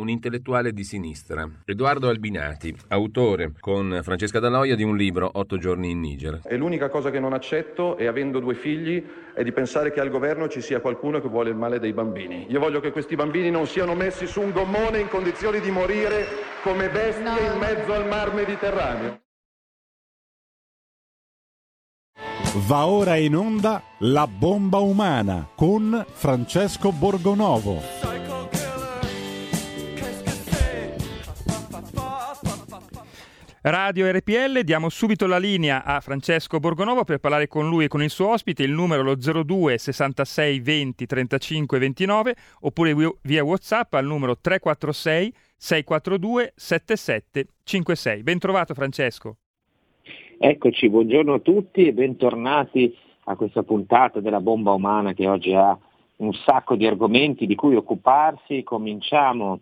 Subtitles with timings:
[0.00, 5.90] Un intellettuale di sinistra, Edoardo Albinati, autore con Francesca Daloia di un libro Otto giorni
[5.90, 6.40] in Niger.
[6.44, 9.02] E l'unica cosa che non accetto, e avendo due figli,
[9.34, 12.46] è di pensare che al governo ci sia qualcuno che vuole il male dei bambini.
[12.48, 16.26] Io voglio che questi bambini non siano messi su un gommone in condizioni di morire
[16.62, 17.38] come bestie No.
[17.38, 19.20] in mezzo al mar Mediterraneo.
[22.66, 28.09] Va ora in onda La bomba umana con Francesco Borgonovo.
[33.62, 38.02] Radio RPL, diamo subito la linea a Francesco Borgonovo per parlare con lui e con
[38.02, 44.06] il suo ospite, il numero lo 02 66 20 35 29 oppure via Whatsapp al
[44.06, 48.22] numero 346 642 77 56.
[48.22, 49.36] Ben trovato Francesco.
[50.38, 55.78] Eccoci, buongiorno a tutti e bentornati a questa puntata della bomba umana che oggi ha
[56.16, 58.62] un sacco di argomenti di cui occuparsi.
[58.62, 59.60] Cominciamo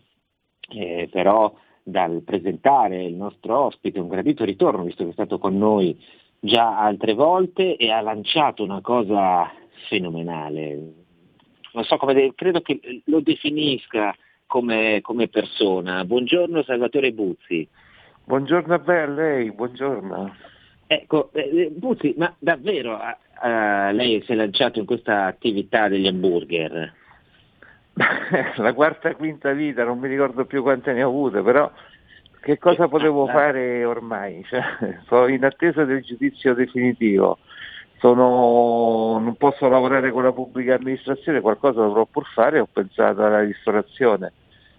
[0.68, 1.52] eh, però
[1.88, 5.98] dal presentare il nostro ospite, un gradito ritorno, visto che è stato con noi
[6.38, 9.50] già altre volte e ha lanciato una cosa
[9.88, 10.92] fenomenale.
[11.72, 14.14] Non so come, de- credo che lo definisca
[14.46, 16.04] come, come persona.
[16.04, 17.66] Buongiorno Salvatore Buzzi.
[18.24, 20.34] Buongiorno a me, a lei, buongiorno.
[20.86, 23.16] Ecco, eh, Buzzi, ma davvero eh,
[23.48, 26.97] eh, lei si è lanciato in questa attività degli hamburger?
[28.56, 31.70] La quarta, quinta vita, non mi ricordo più quante ne ho avute, però
[32.40, 34.44] che cosa potevo fare ormai?
[34.44, 34.62] Cioè,
[35.06, 37.38] sono in attesa del giudizio definitivo.
[37.98, 43.40] Sono- non posso lavorare con la pubblica amministrazione, qualcosa dovrò pur fare, ho pensato alla
[43.40, 44.32] ristorazione.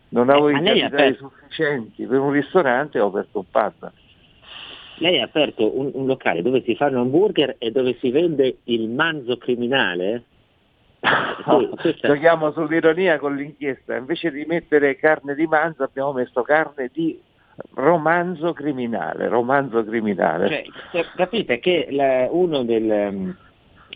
[0.09, 3.91] Non avevo Eh, i capitali sufficienti per un ristorante ho aperto un pub.
[4.99, 8.89] Lei ha aperto un, un locale dove si fanno hamburger e dove si vende il
[8.89, 10.23] manzo criminale?
[12.01, 17.19] Giochiamo sull'ironia con l'inchiesta, invece di mettere carne di manzo abbiamo messo carne di
[17.75, 20.47] romanzo criminale, romanzo criminale.
[20.47, 23.37] Cioè, cioè, capite che la- uno del, ehm,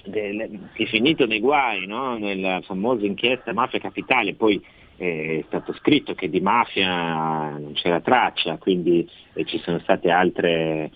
[0.06, 2.18] del- che è finito nei guai, no?
[2.18, 4.64] nella famosa inchiesta Mafia Capitale, poi
[4.98, 10.10] eh, è stato scritto che di mafia non c'era traccia, quindi eh, ci sono state
[10.12, 10.92] altre,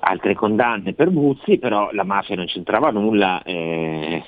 [0.00, 3.42] altre condanne per Buzzi, però la mafia non c'entrava nulla.
[3.44, 4.22] eh,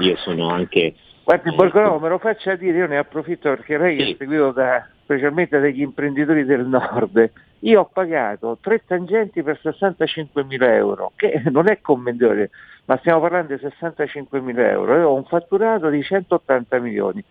[0.00, 0.94] io sono anche...
[1.24, 4.12] Guardi, Borgonovo, me lo faccia dire, io ne approfitto perché lei Sì.
[4.12, 7.30] è seguito da, specialmente dagli imprenditori del nord.
[7.60, 12.50] Io ho pagato tre tangenti per 65.000 euro, che non è commendevole,
[12.84, 14.96] ma stiamo parlando di 65.000 euro.
[14.98, 17.24] Io ho un fatturato di 180 milioni.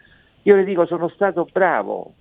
[0.43, 2.13] Io le dico, sono stato bravo.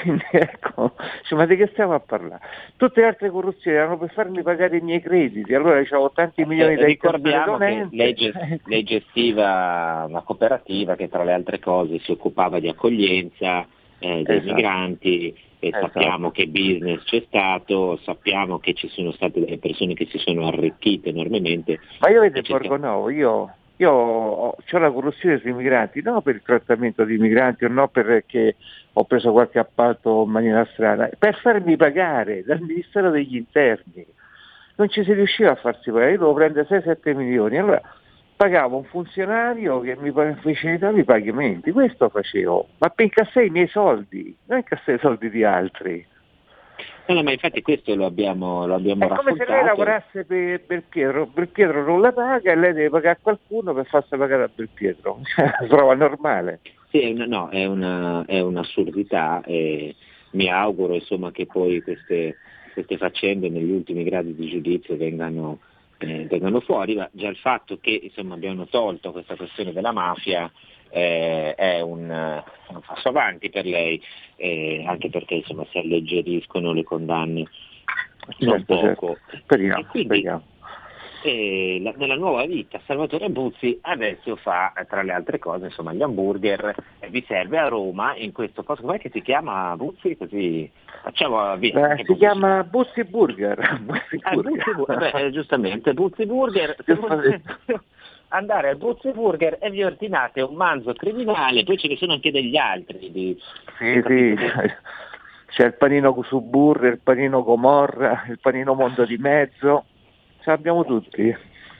[0.00, 0.94] Quindi ecco,
[1.24, 2.40] cioè, ma di che stiamo a parlare?
[2.76, 6.76] Tutte le altre corruzioni erano per farmi pagare i miei crediti, allora avevo tanti milioni
[6.76, 8.32] da Eh, ricordiamo che lei, ge-
[8.64, 13.66] lei gestiva una cooperativa che tra le altre cose si occupava di accoglienza
[13.98, 14.54] eh, dei Esatto.
[14.54, 15.86] migranti e Esatto.
[15.86, 20.46] sappiamo che business c'è stato, sappiamo che ci sono state delle persone che si sono
[20.48, 21.78] arricchite enormemente.
[22.00, 27.04] Ma io vedo Borgonovo, io, io ho, la corruzione sui migranti, non per il trattamento
[27.04, 28.56] dei migranti o no perché
[28.92, 34.06] ho preso qualche appalto in maniera strana, per farmi pagare dal Ministero degli Interni.
[34.76, 37.58] Non ci si riusciva a farsi pagare, io dovevo prendere 6-7 milioni.
[37.58, 37.82] Allora
[38.36, 43.68] pagavo un funzionario che mi facilitava i pagamenti, questo facevo, ma per incassare i miei
[43.68, 46.06] soldi, non incassare i soldi di altri.
[47.06, 50.62] No, no, ma infatti questo lo abbiamo, lo abbiamo È come se lei lavorasse per
[50.64, 55.20] Belpietro, Belpietro non la paga e lei deve pagare qualcuno per farsi pagare a Belpietro,
[55.36, 56.60] la trova normale.
[56.90, 59.94] Sì, è una, no, è, una, è un'assurdità e
[60.32, 62.36] mi auguro insomma, che poi queste,
[62.72, 65.58] queste faccende negli ultimi gradi di giudizio vengano,
[65.98, 70.50] eh, vengano fuori, ma già il fatto che insomma, abbiano tolto questa questione della mafia
[70.92, 74.00] eh, è un, un, passo avanti per lei,
[74.36, 77.48] eh, anche perché insomma, si alleggeriscono le condanne
[78.38, 79.06] non certo, certo.
[79.06, 79.18] poco.
[79.26, 79.44] Certo.
[79.44, 80.42] Speriamo, quindi, speriamo.
[81.24, 86.02] Eh, la, nella nuova vita Salvatore Buzzi adesso fa tra le altre cose insomma, gli
[86.02, 90.68] hamburger e vi serve a Roma in questo posto com'è che si chiama Buzzi così
[91.00, 95.12] facciamo via eh, si chiama Buzzi Burger, Buzzi ah, Buzzi Burger.
[95.12, 96.74] Beh, giustamente Buzzi Burger
[98.32, 102.30] andare al Buzzi Burger e vi ordinate un manzo criminale, poi ce ne sono anche
[102.30, 103.10] degli altri.
[103.10, 103.38] Di...
[103.78, 104.36] Sì, sì,
[105.48, 109.84] c'è il panino su burger, il panino Gomorra, il panino Mondo di Mezzo,
[110.40, 111.34] ce l'abbiamo tutti.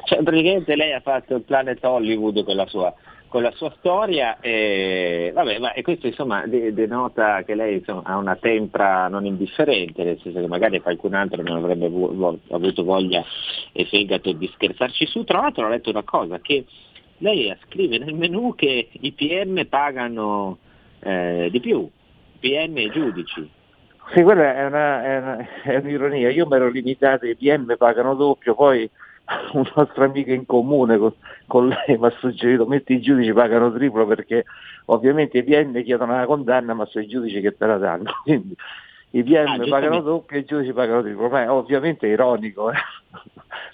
[0.04, 2.94] Cioè, praticamente lei ha fatto il Planet Hollywood con la sua
[3.32, 8.19] con la sua storia e, vabbè, ma, e questo insomma denota che lei insomma, ha
[8.19, 13.25] una tempra non indifferente, nel senso che magari qualcun altro non avrebbe vu- avuto voglia
[13.73, 15.25] e fegato di scherzarci su.
[15.25, 16.67] Tra l'altro ho letto una cosa, che
[17.19, 20.58] lei scrive nel menu che i PM pagano
[21.00, 21.88] eh, di più,
[22.38, 23.49] PM e giudici.
[24.12, 28.14] Sì, quella è, una, è, una, è un'ironia, io mi ero limitato, i PM pagano
[28.14, 28.90] doppio, poi
[29.52, 31.12] un nostro amico in comune con,
[31.46, 34.44] con lei mi ha suggerito metti i giudici pagano triplo perché
[34.86, 38.54] ovviamente i PM chiedono una condanna ma sono i giudici che te la danno quindi
[39.14, 41.28] i PM ah, pagano doppio e i giudici pagano triplo.
[41.28, 42.76] Ma è ovviamente ironico eh.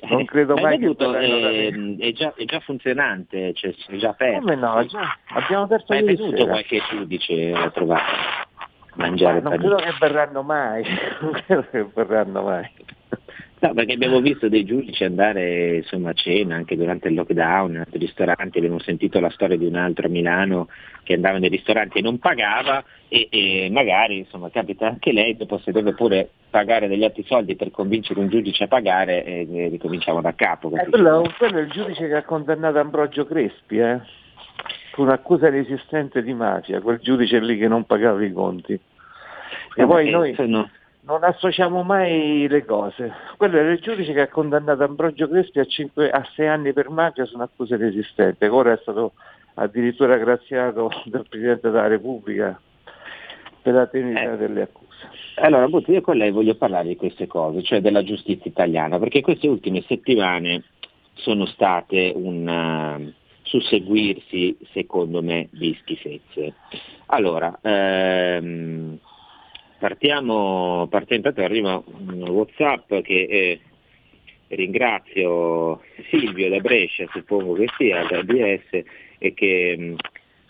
[0.09, 4.11] non credo ma mai veduto, che è, è, già, è, già, funzionante cioè, è già
[4.11, 4.85] aperto come no?
[4.87, 8.03] già, abbiamo aperto ma è venuto qualche giudice a trovare
[8.95, 10.85] mangiare ma non credo che verranno mai.
[11.21, 12.71] Non credo che verranno mai
[13.61, 17.79] No, perché abbiamo visto dei giudici andare insomma, a cena anche durante il lockdown in
[17.79, 20.69] altri ristoranti, abbiamo sentito la storia di un altro a Milano
[21.03, 25.59] che andava nei ristoranti e non pagava e, e magari insomma, capita anche lei, dopo
[25.59, 29.69] se deve pure pagare degli altri soldi per convincere un giudice a pagare e, e
[29.69, 30.71] ricominciamo da capo.
[30.77, 34.01] Eh, quello, quello, è il giudice che ha condannato Ambrogio Crespi, eh?
[34.93, 38.73] con un'accusa resistente di mafia, quel giudice lì che non pagava i conti.
[38.73, 40.35] E no, poi noi...
[40.35, 40.71] Sono
[41.09, 43.11] non associamo mai le cose.
[43.39, 46.91] Quello era il giudice che ha condannato Ambrogio Crespi a, 5, a 6 anni per
[46.91, 49.15] mafia su un'accusa resistente, che ora è stato
[49.55, 52.61] addirittura graziato dal Presidente della Repubblica
[53.63, 54.37] per la tenuità eh.
[54.37, 54.87] delle accuse.
[55.37, 59.23] Allora, Butti, io con lei voglio parlare di queste cose, cioè della giustizia italiana, perché
[59.23, 60.65] queste ultime settimane
[61.15, 63.13] sono state un uh,
[63.43, 66.55] susseguirsi, secondo me, di schifezze.
[67.07, 68.99] Allora, ehm,
[69.79, 73.61] Partiamo, partiamo intanto arriva un Whatsapp che eh,
[74.49, 78.83] ringrazio Silvio da Brescia, suppongo che sia, da DS,
[79.19, 79.95] e che mh, mm,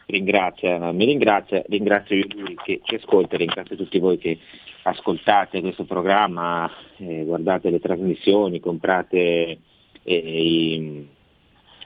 [0.06, 4.38] ringrazia, mi ringrazia, ringrazio Yuri che ci ascolta, ringrazio tutti voi che
[4.82, 9.58] ascoltate questo programma, eh, guardate le trasmissioni, comprate
[10.02, 11.06] eh, i,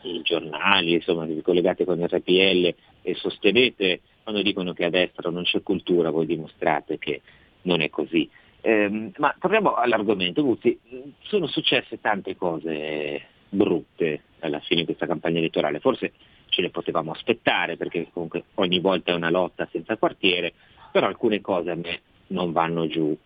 [0.03, 5.43] i, giornali, insomma vi collegate con RPL e sostenete quando dicono che a destra non
[5.43, 7.23] c'è cultura, voi dimostrate che
[7.63, 8.29] non è così.
[8.61, 10.79] Eh, ma torniamo all'argomento, Guzzi,
[11.23, 16.13] sono successe tante cose brutte alla fine di questa campagna elettorale, forse
[16.49, 20.53] ce le potevamo aspettare perché comunque ogni volta è una lotta senza quartiere,
[20.91, 23.17] però alcune cose a me non vanno giù.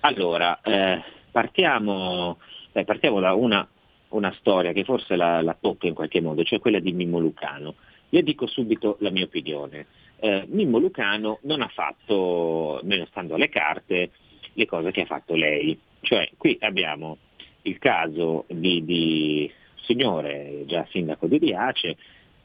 [0.00, 2.38] Allora, eh, partiamo,
[2.72, 3.66] eh, partiamo, da una,
[4.10, 7.74] una, storia che forse la, la tocca in qualche modo, cioè quella di Mimmo Lucano.
[8.14, 9.86] Io dico subito la mia opinione.
[10.20, 14.10] Eh, Mimmo Lucano non ha fatto, meno stando alle carte,
[14.52, 15.76] le cose che ha fatto lei.
[16.00, 17.18] Cioè qui abbiamo
[17.62, 19.50] il caso di, di
[19.82, 21.96] signore, già sindaco di Riace,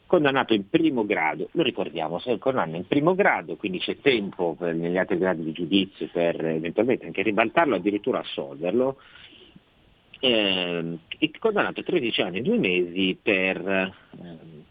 [0.07, 4.73] condannato in primo grado, lo ricordiamo, se condanna in primo grado, quindi c'è tempo per,
[4.73, 8.97] negli altri gradi di giudizio per eventualmente anche ribaltarlo, addirittura assolverlo,
[10.19, 10.97] eh,
[11.37, 14.67] condannato a 13 anni e 2 mesi per eh,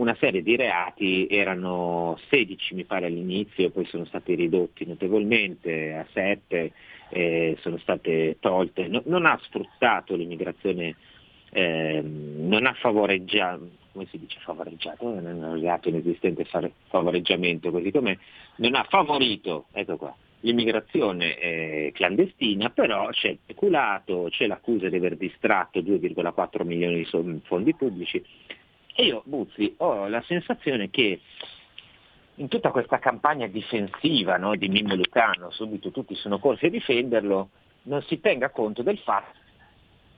[0.00, 6.06] una serie di reati, erano 16 mi pare all'inizio, poi sono stati ridotti notevolmente a
[6.12, 6.72] 7,
[7.10, 10.96] eh, sono state tolte, no, non ha sfruttato l'immigrazione,
[11.50, 16.46] eh, non ha favoreggiato, come si dice favoreggiato, non è un reato inesistente
[16.88, 18.18] favoreggiamento così come
[18.56, 24.96] non ha favorito, ecco qua, l'immigrazione eh, clandestina, però c'è il peculato, c'è l'accusa di
[24.96, 28.24] aver distratto 2,4 milioni di fondi pubblici.
[28.94, 31.20] E io, Buzzi, ho la sensazione che
[32.34, 37.50] in tutta questa campagna difensiva no, di Mimmo Lucano, subito tutti sono corsi a difenderlo,
[37.82, 39.38] non si tenga conto del fatto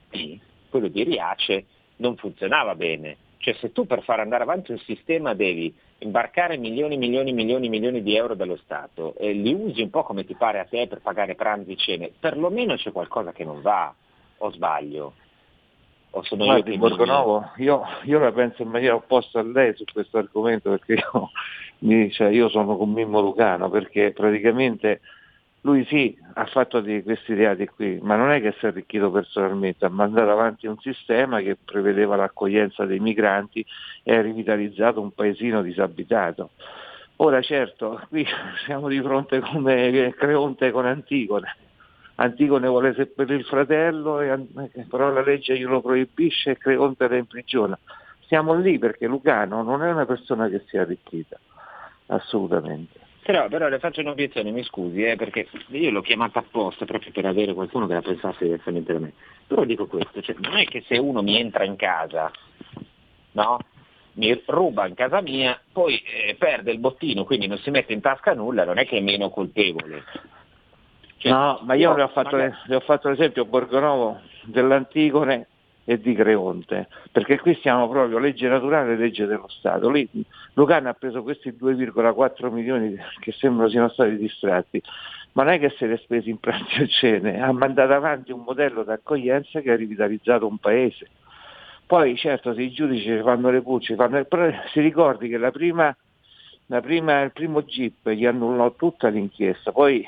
[0.09, 0.39] che
[0.69, 1.65] quello di Riace
[1.97, 3.17] non funzionava bene.
[3.37, 8.01] Cioè se tu per far andare avanti un sistema devi imbarcare milioni, milioni, milioni, milioni
[8.01, 11.01] di euro dallo Stato e li usi un po' come ti pare a te per
[11.01, 13.93] pagare pranzi e cene, perlomeno c'è qualcosa che non va,
[14.37, 15.13] o sbaglio.
[16.15, 19.83] O sono Guardi, io Borgonovo, io, io, la penso in maniera opposta a lei su
[19.91, 21.31] questo argomento perché io,
[21.79, 25.01] mi, cioè, io sono con Mimmo Lucano perché praticamente
[25.61, 29.09] lui sì, ha fatto di questi reati qui, ma non è che si è arricchito
[29.09, 33.65] personalmente, ha mandato avanti un sistema che prevedeva l'accoglienza dei migranti
[34.03, 36.51] e ha rivitalizzato un paesino disabitato.
[37.17, 38.25] Ora certo, qui
[38.65, 41.55] siamo di fronte come Creonte con Antigone.
[42.15, 44.19] Antigone vuole seppellire il fratello,
[44.89, 47.77] però la legge glielo proibisce e Creonte la imprigiona.
[48.27, 51.39] Siamo lì perché Lucano non è una persona che si è arricchita,
[52.07, 52.99] assolutamente.
[53.23, 57.25] Però, però, le faccio un'obiezione, mi scusi, eh, perché io l'ho chiamata apposta proprio per
[57.25, 59.13] avere qualcuno che la pensasse diversamente da me.
[59.47, 62.29] Però dico questo, cioè, non è che se uno mi entra in casa,
[63.31, 63.59] no?
[64.15, 68.01] mi ruba in casa mia, poi eh, perde il bottino, quindi non si mette in
[68.01, 70.03] tasca nulla, non è che è meno colpevole.
[71.23, 72.53] Cioè, no, ma io, io le, ho fatto, magari...
[72.65, 75.47] le ho fatto l'esempio Borgonovo dell'Antigone
[75.85, 79.89] e di Creonte, perché qui siamo proprio legge naturale e legge dello Stato.
[79.89, 80.05] Lì
[80.55, 84.81] Lucano ha preso questi 2,4 milioni che sembrano siano stati distratti,
[85.31, 88.33] ma non è che se li ha spesi in pranzo e cene, ha mandato avanti
[88.33, 91.07] un modello d'accoglienza che ha rivitalizzato un paese.
[91.85, 94.25] Poi certo se i giudici fanno le pulce, fanno...
[94.25, 95.95] però si ricordi che la prima,
[96.65, 100.05] la prima, il primo GIP gli annullò tutta l'inchiesta, poi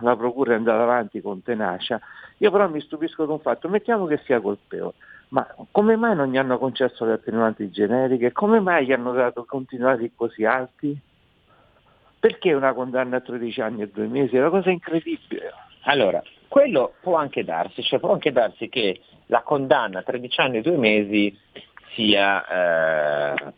[0.00, 2.00] la procura è andata avanti con tenacia
[2.42, 4.94] io però mi stupisco di un fatto, mettiamo che sia colpevole,
[5.28, 8.32] ma come mai non gli hanno concesso le attenuanti generiche?
[8.32, 10.98] Come mai gli hanno dato continuati così alti?
[12.18, 14.36] Perché una condanna a 13 anni e 2 mesi?
[14.36, 15.52] È una cosa incredibile.
[15.82, 20.56] Allora, quello può anche darsi, cioè può anche darsi che la condanna a 13 anni
[20.58, 21.38] e 2 mesi
[21.92, 23.52] sia eh,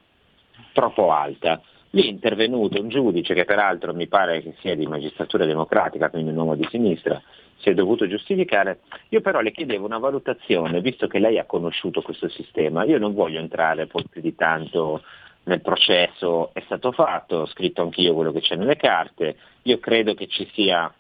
[0.73, 1.61] troppo alta.
[1.95, 6.31] Lì è intervenuto un giudice che peraltro mi pare che sia di magistratura democratica, quindi
[6.31, 7.21] un uomo di sinistra,
[7.59, 8.81] si è dovuto giustificare.
[9.11, 13.13] Io però le chiedevo una valutazione, visto che lei ha conosciuto questo sistema, io non
[13.13, 15.03] voglio entrare poi più di tanto
[15.45, 20.15] nel processo, è stato fatto, ho scritto anch'io quello che c'è nelle carte, io credo
[20.15, 20.91] che ci, sia,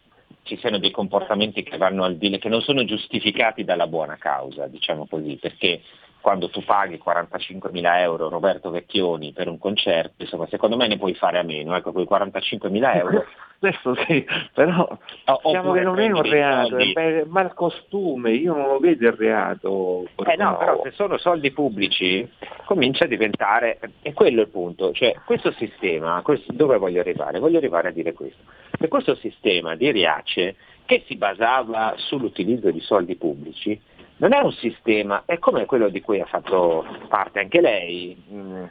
[0.43, 5.07] ci siano dei comportamenti che vanno al che non sono giustificati dalla buona causa, diciamo
[5.09, 5.81] così, perché
[6.23, 11.15] quando tu paghi 45.000 euro Roberto Vecchioni per un concerto, insomma secondo me ne puoi
[11.15, 13.27] fare a meno, ecco quei 45.000 euro.
[13.59, 18.67] Questo sì, però oh, diciamo che non è un reato, è mal costume, io non
[18.67, 20.09] lo vedo il reato.
[20.25, 22.29] Eh no, però se sono soldi pubblici
[22.65, 27.39] comincia a diventare, e quello è il punto, cioè questo sistema, questo, dove voglio arrivare?
[27.39, 28.43] Voglio arrivare a dire questo,
[28.77, 33.81] che questo sistema di Riace che si basava sull'utilizzo di soldi pubblici,
[34.23, 38.17] non è un sistema, è come quello di cui ha fatto parte anche lei.
[38.33, 38.65] Mm,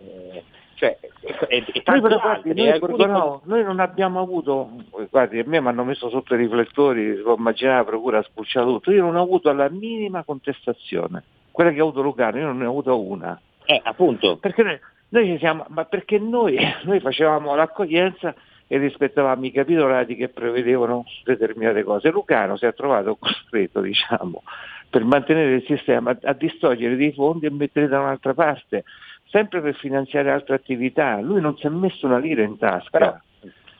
[0.00, 3.06] eh, cioè, e, e altri, noi, alcuni...
[3.06, 4.70] no, noi, non abbiamo avuto,
[5.08, 8.66] guardi, a me mi hanno messo sotto i riflettori, ho immaginato la procura ha spulciato
[8.66, 12.58] tutto, io non ho avuto la minima contestazione, quella che ha avuto Lucano, io non
[12.58, 13.40] ne ho avuto una.
[13.64, 14.36] Eh, appunto.
[14.38, 18.34] Perché noi, noi ci siamo, ma perché noi, noi facevamo l'accoglienza
[18.68, 22.10] e rispettavamo i capitolati che prevedevano determinate cose.
[22.10, 24.42] Lucano si è trovato costretto, diciamo,
[24.90, 28.84] per mantenere il sistema a distogliere dei fondi e mettere da un'altra parte,
[29.30, 31.20] sempre per finanziare altre attività.
[31.20, 32.90] Lui non si è messo una lira in tasca.
[32.90, 33.16] Però,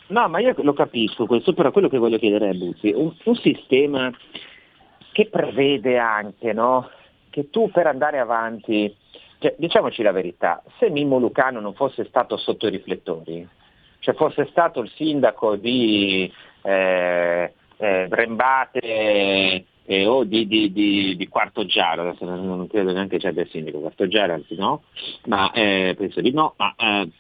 [0.09, 3.35] no, ma io lo capisco questo, però quello che voglio chiedere a Buzzi, un, un
[3.37, 4.13] sistema
[5.13, 6.91] che prevede anche no,
[7.31, 8.95] che tu per andare avanti,
[9.39, 13.49] cioè, diciamoci la verità, se Mimmo Lucano non fosse stato sotto i riflettori,
[14.01, 16.31] cioè fosse stato il sindaco di
[16.63, 23.17] eh, eh, Brembate eh, o di, di, di, di, Quarto Giaro, adesso non credo neanche
[23.17, 24.83] c'è del sindaco Quarto Giaro, anzi no,
[25.25, 27.11] ma eh, penso di no, ma, eh,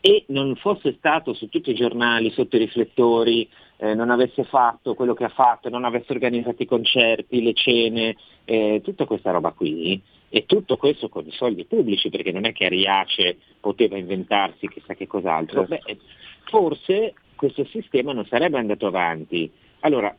[0.00, 4.94] e non fosse stato su tutti i giornali, sotto i riflettori, eh, non avesse fatto
[4.94, 8.16] quello che ha fatto, non avesse organizzato i concerti, le cene,
[8.46, 12.52] eh, tutta questa roba qui, e tutto questo con i soldi pubblici, perché non è
[12.52, 15.84] che Ariace poteva inventarsi chissà che cos'altro, certo.
[15.84, 15.98] beh,
[16.44, 19.50] forse questo sistema non sarebbe andato avanti.
[19.80, 20.16] Allora,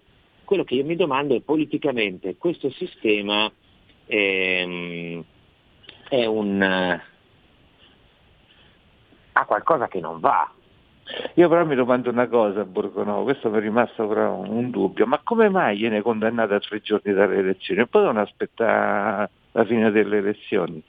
[0.48, 3.52] quello che io mi domando è politicamente questo sistema
[4.06, 5.22] ehm,
[6.08, 6.62] è un...
[6.62, 7.02] Eh,
[9.34, 10.50] ha qualcosa che non va.
[11.34, 15.20] Io però mi domando una cosa, Borgonovo, questo mi è rimasto però un dubbio, ma
[15.22, 19.92] come mai viene condannato a tre giorni dalle elezioni e poi non aspetta la fine
[19.92, 20.82] delle elezioni?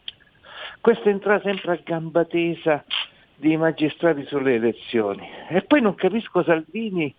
[0.80, 2.84] Questo entra sempre a gamba tesa
[3.34, 5.28] di magistrati sulle elezioni.
[5.48, 7.12] E poi non capisco Salvini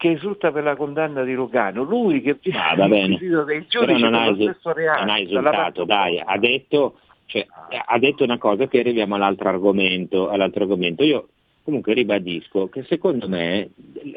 [0.00, 3.18] che esulta per la condanna di Lugano, lui che ah, va bene.
[3.18, 7.46] dei giudici non ha, stesso reato, non ha esultato, dai, ha detto, cioè,
[7.84, 11.04] ha detto una cosa che arriviamo all'altro argomento, all'altro argomento.
[11.04, 11.28] Io
[11.62, 13.72] comunque ribadisco che secondo me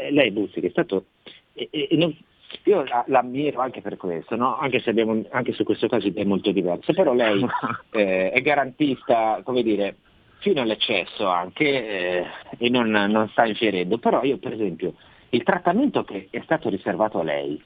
[0.09, 1.07] lei Buzzi che è stato
[1.53, 2.15] e, e, non,
[2.63, 4.57] io la, l'ammiro anche per questo, no?
[4.57, 7.45] anche se abbiamo, anche su questo caso è molto diverso, però lei
[7.91, 9.97] eh, è garantista, come dire,
[10.37, 12.25] fino all'eccesso anche eh,
[12.57, 14.93] e non, non sta infierendo, però io per esempio
[15.33, 17.61] il trattamento che è stato riservato a lei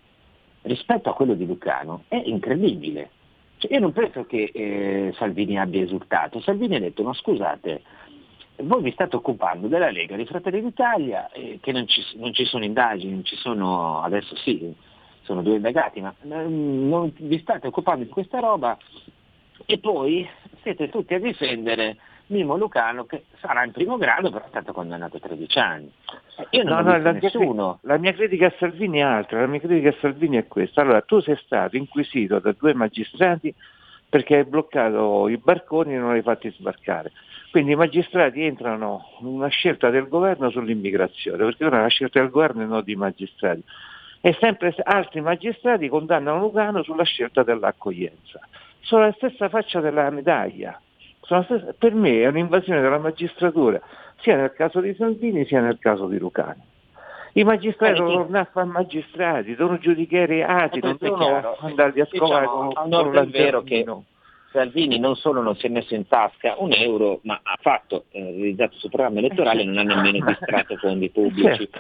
[0.62, 3.12] rispetto a quello di Lucano è incredibile.
[3.58, 7.82] Cioè, io non penso che eh, Salvini abbia esultato, Salvini ha detto ma scusate,
[8.64, 12.46] voi vi state occupando della Lega, di Fratelli d'Italia, eh, che non ci, non ci,
[12.46, 14.74] sono indagini, non ci sono, adesso sì,
[15.24, 18.78] sono due indagati, ma mm, non vi state occupando di questa roba
[19.66, 20.28] e poi
[20.62, 21.98] siete tutti a difendere
[22.28, 25.92] Mimo Lucano che sarà in primo grado però è stato condannato a 13 anni.
[26.52, 27.80] Io non no, no, la nessuno.
[27.82, 30.82] Mia, la mia critica a Salvini è altra, la mia critica a Salvini è questa.
[30.82, 33.54] Allora, tu sei stato inquisito da due magistrati
[34.10, 37.12] perché hai bloccato i barconi e non li hai fatti sbarcare.
[37.50, 42.20] Quindi i magistrati entrano in una scelta del governo sull'immigrazione, perché ora è una scelta
[42.20, 43.64] del governo e non di magistrati.
[44.20, 48.40] E sempre altri magistrati condannano Lucano sulla scelta dell'accoglienza.
[48.82, 50.80] Sono la stessa faccia della medaglia
[51.78, 53.82] per me è un'invasione della magistratura,
[54.20, 56.62] sia nel caso di Salvini sia nel caso di Lucani.
[57.34, 62.06] I magistrati devono tornare a fare magistrati, devono giudicare i reati, non devono andarli a
[62.06, 63.86] scovare diciamo, con, con è vero che
[64.52, 68.24] Salvini non solo non si è messo in tasca un euro, ma ha fatto, eh,
[68.24, 71.70] realizzato il suo programma elettorale e non ha nemmeno distratto fondi pubblici.
[71.70, 71.80] Certo.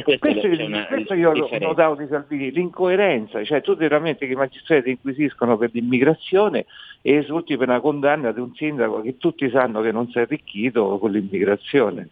[0.00, 0.48] Questo, questo,
[0.88, 5.68] questo io ho notato di Salvini, l'incoerenza, cioè tu veramente che i magistrati inquisiscono per
[5.74, 6.64] l'immigrazione
[7.02, 10.22] e esulti per una condanna di un sindaco che tutti sanno che non si è
[10.22, 12.08] arricchito con l'immigrazione.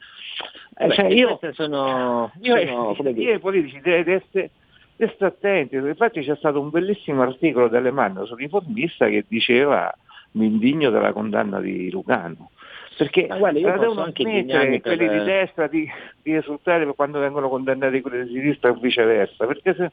[0.77, 4.51] Eh, cioè, io, sono, io, sono, io, i politici devono essere,
[4.99, 9.91] essere attenti, infatti c'è stato un bellissimo articolo delle Manno sull'informista che diceva
[10.33, 12.51] mi indigno della condanna di Lugano
[12.97, 15.19] perché Ma guarda, io devono smettere quelli per...
[15.19, 15.89] di destra di,
[16.23, 19.91] di, esultare quando vengono condannati quelli di sinistra o viceversa, perché se,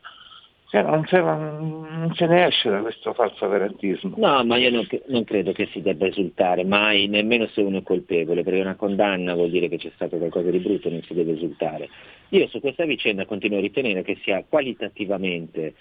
[0.70, 4.16] se non, se, non, se, ne esce da questo falso garantismo.
[4.18, 7.84] No, ma io non, non, credo che si debba esultare mai, nemmeno se uno è
[7.84, 11.34] colpevole, perché una condanna vuol dire che c'è stato qualcosa di brutto, non si deve
[11.34, 11.88] esultare.
[12.30, 15.76] Io su questa vicenda continuo a ritenere che sia qualitativamente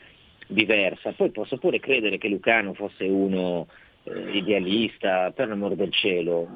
[0.46, 3.85] diversa, poi posso pure credere che Lucano fosse uno eh,
[4.32, 6.46] idealista, per l'amore del cielo.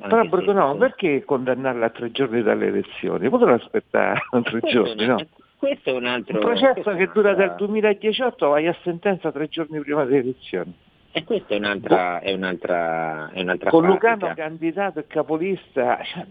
[0.00, 0.78] Però Borgonovo, se...
[0.78, 3.28] perché condannarla a tre giorni dalle elezioni?
[3.28, 5.16] Potevano aspettare tre giorni, no?
[5.56, 6.34] Questo è un altro...
[6.38, 10.72] Un processo che dura dal 2018 vai a sentenza tre giorni prima delle elezioni.
[11.10, 14.10] E questa è un'altra, è un'altra, è un'altra Con pratica.
[14.12, 16.26] Lucano candidato e capolista, cioè,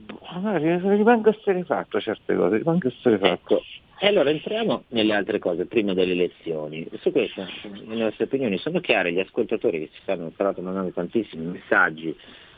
[0.59, 3.55] rimango esterefatto certe cose, rimango esterefatto.
[3.55, 3.63] Ecco,
[3.99, 6.88] e allora entriamo nelle altre cose, prima delle elezioni.
[6.99, 7.45] Su questo
[7.86, 12.15] le nostre opinioni sono chiare, gli ascoltatori che ci stanno parlando mandando tantissimi messaggi,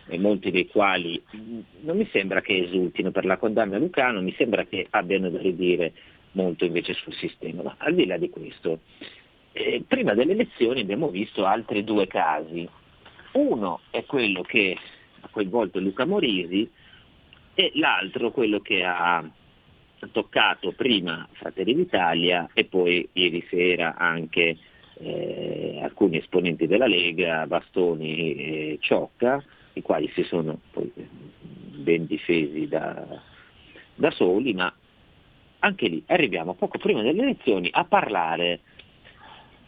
[0.10, 1.22] e molti dei quali
[1.82, 5.40] non mi sembra che esultino per la condanna a Lucano, mi sembra che abbiano da
[5.40, 5.94] ridire
[6.32, 7.62] molto invece sul sistema.
[7.62, 8.80] Ma al di là di questo,
[9.52, 12.68] eh, prima delle elezioni abbiamo visto altri due casi.
[13.34, 14.76] Uno è quello che
[15.22, 16.70] ha coinvolto Luca Morisi
[17.54, 19.24] e l'altro quello che ha
[20.12, 24.58] toccato prima Fratelli d'Italia e poi ieri sera anche
[25.00, 32.68] eh, alcuni esponenti della Lega, Bastoni e Ciocca, i quali si sono poi ben difesi
[32.68, 33.22] da,
[33.96, 34.72] da soli, ma
[35.60, 38.62] anche lì arriviamo poco prima delle elezioni a parlare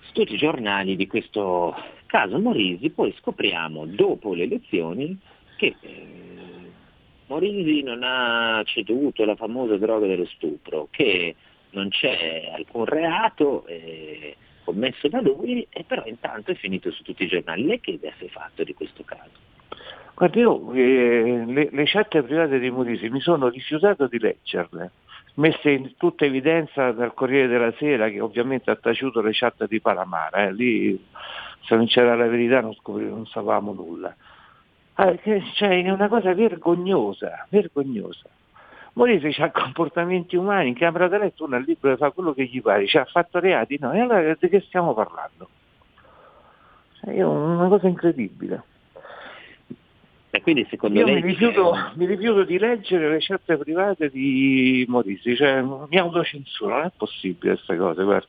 [0.02, 2.40] su tutti i giornali di questo caso.
[2.40, 5.18] Morisi, poi scopriamo dopo le elezioni
[5.56, 6.72] che eh,
[7.32, 11.34] Morisi non ha ceduto la famosa droga dello stupro, che
[11.70, 17.24] non c'è alcun reato eh, commesso da lui, e però intanto è finito su tutti
[17.24, 17.66] i giornali.
[17.66, 19.30] Lei che idea si è fatto di questo caso?
[20.14, 24.92] Guardi, io eh, le, le chat private di Morisi mi sono rifiutato di leggerle,
[25.36, 29.80] messe in tutta evidenza dal Corriere della Sera, che ovviamente ha taciuto le chat di
[29.80, 30.54] Palamara, eh.
[30.54, 31.02] lì
[31.62, 34.14] se non c'era la verità non, scopri, non sapevamo nulla.
[35.02, 35.18] Ah,
[35.56, 38.30] cioè, è una cosa vergognosa, vergognosa.
[38.94, 42.46] Morisi ha comportamenti umani, in camera da letto uno è libero di fare quello che
[42.46, 43.92] gli pare, ci ha fatto reati, no?
[43.94, 45.50] E allora di che stiamo parlando?
[47.00, 48.64] Cioè, è una cosa incredibile.
[50.30, 51.16] E quindi secondo Io lei...
[51.16, 56.86] mi rifiuto, mi rifiuto di leggere le chat private di Morisi, cioè mi autocensuro, non
[56.86, 58.28] è possibile queste cose, guarda.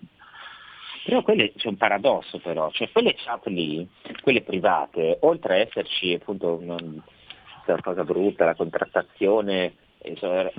[1.04, 3.86] Però quelle, c'è un paradosso però, cioè quelle chat lì,
[4.22, 9.74] quelle private, oltre a esserci appunto una, una cosa brutta, la contrattazione,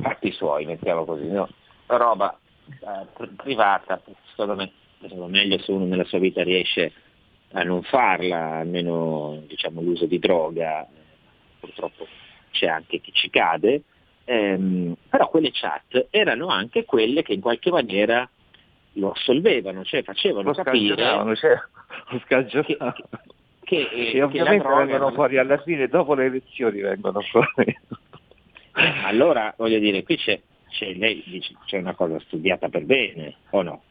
[0.01, 1.49] fatti suoi, mettiamo così, no?
[1.87, 6.93] roba eh, privata, secondo me sarebbe meglio se uno nella sua vita riesce
[7.51, 10.87] a non farla, almeno diciamo, l'uso di droga,
[11.59, 12.07] purtroppo
[12.51, 13.83] c'è anche chi ci cade,
[14.25, 18.27] ehm, però quelle chat erano anche quelle che in qualche maniera
[18.93, 20.95] lo assolvevano, cioè facevano lo capire
[21.35, 21.57] cioè,
[22.55, 22.77] lo che,
[23.63, 27.77] che, che, e ovviamente vengono fuori alla fine, dopo le elezioni vengono fuori.
[29.05, 33.61] Allora voglio dire, qui c'è, c'è, lei dice, c'è una cosa studiata per bene, o
[33.61, 33.81] no?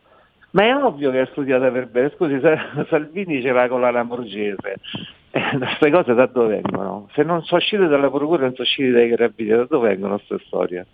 [0.50, 2.38] Ma è ovvio che è studiata per bene, scusi,
[2.88, 4.76] Salvini ce l'ha con la Lamorgese,
[5.30, 7.08] eh, queste cose da dove vengono?
[7.14, 10.44] Se non sono uscite dalla procura, non sono uscite dai carabinieri, da dove vengono queste
[10.46, 10.86] storie?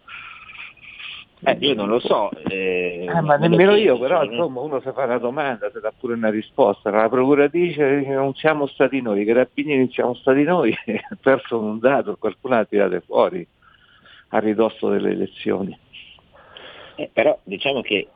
[1.40, 2.30] Eh, io non lo so.
[2.48, 6.14] Eh, eh, ma nemmeno io, però insomma uno si fa una domanda, si dà pure
[6.14, 6.90] una risposta.
[6.90, 11.16] La procura dice che non siamo stati noi, i carabinieri non siamo stati noi, ha
[11.20, 13.46] perso un dato, qualcuno ha tirato fuori
[14.28, 15.78] a ridosso delle elezioni.
[16.96, 18.08] Eh, però diciamo che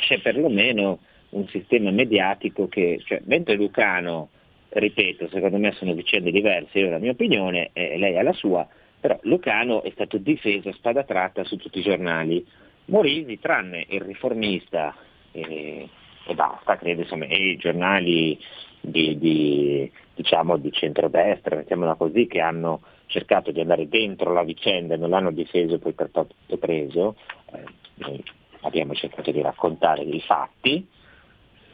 [0.00, 4.28] c'è perlomeno un sistema mediatico che, cioè, mentre Lucano,
[4.68, 8.32] ripeto, secondo me sono vicende diverse, io ho la mia opinione e lei ha la
[8.32, 8.66] sua,
[9.04, 12.42] però Lucano è stato difeso a spada tratta su tutti i giornali.
[12.86, 14.96] Morisi, tranne il riformista
[15.30, 15.86] e,
[16.26, 18.38] e basta, credo, insomma, e i giornali
[18.80, 24.94] di, di, diciamo, di centrodestra, mettiamola così, che hanno cercato di andare dentro la vicenda
[24.94, 27.16] e non l'hanno difeso poi per tutto preso,
[27.52, 28.22] eh,
[28.62, 30.88] abbiamo cercato di raccontare i fatti,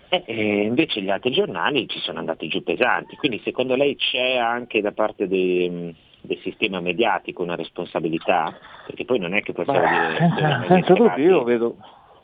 [0.09, 4.37] e, e invece gli altri giornali ci sono andati giù pesanti, quindi secondo lei c'è
[4.37, 8.56] anche da parte dei, del sistema mediatico una responsabilità?
[8.87, 10.64] Perché poi non è che possiamo Beh, dire...
[10.68, 11.76] Senza dubbio, io vedo,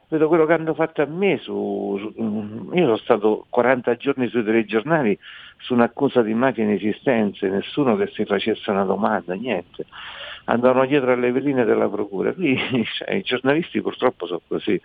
[0.08, 4.44] vedo, quello che hanno fatto a me, su, su, io sono stato 40 giorni sui
[4.44, 5.18] telegiornali
[5.58, 9.86] su un'accusa di mafia inesistente, nessuno che si facesse una domanda, niente
[10.46, 12.32] andavano dietro alle veline della procura.
[12.32, 12.56] Qui
[12.96, 14.80] cioè, i giornalisti purtroppo sono così.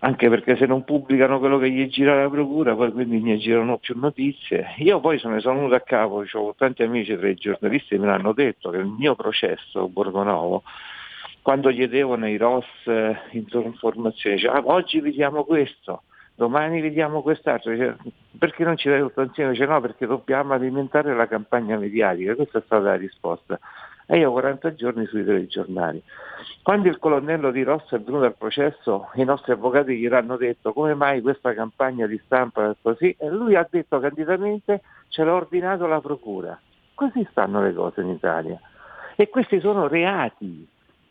[0.00, 3.78] Anche perché se non pubblicano quello che gli gira la procura, poi quindi ne girano
[3.78, 4.74] più notizie.
[4.78, 8.06] Io poi se ne sono venuto a capo, ho tanti amici tra i giornalisti me
[8.06, 10.62] l'hanno detto che il mio processo Borgonovo,
[11.40, 16.02] quando chiedevano i ROS eh, informazioni, diceva ah, oggi vediamo questo,
[16.34, 17.96] domani vediamo quest'altro, dice,
[18.38, 19.52] perché non ci dai tutto insieme?
[19.52, 23.58] Dice no, perché dobbiamo alimentare la campagna mediatica, questa è stata la risposta.
[24.06, 26.02] E io ho 40 giorni sui telegiornali.
[26.62, 30.72] Quando il colonnello di Rossa è venuto al processo, i nostri avvocati gli hanno detto
[30.72, 35.34] come mai questa campagna di stampa è così, e lui ha detto candidamente ce l'ha
[35.34, 36.58] ordinato la procura.
[36.94, 38.58] Così stanno le cose in Italia.
[39.16, 40.66] E questi sono reati,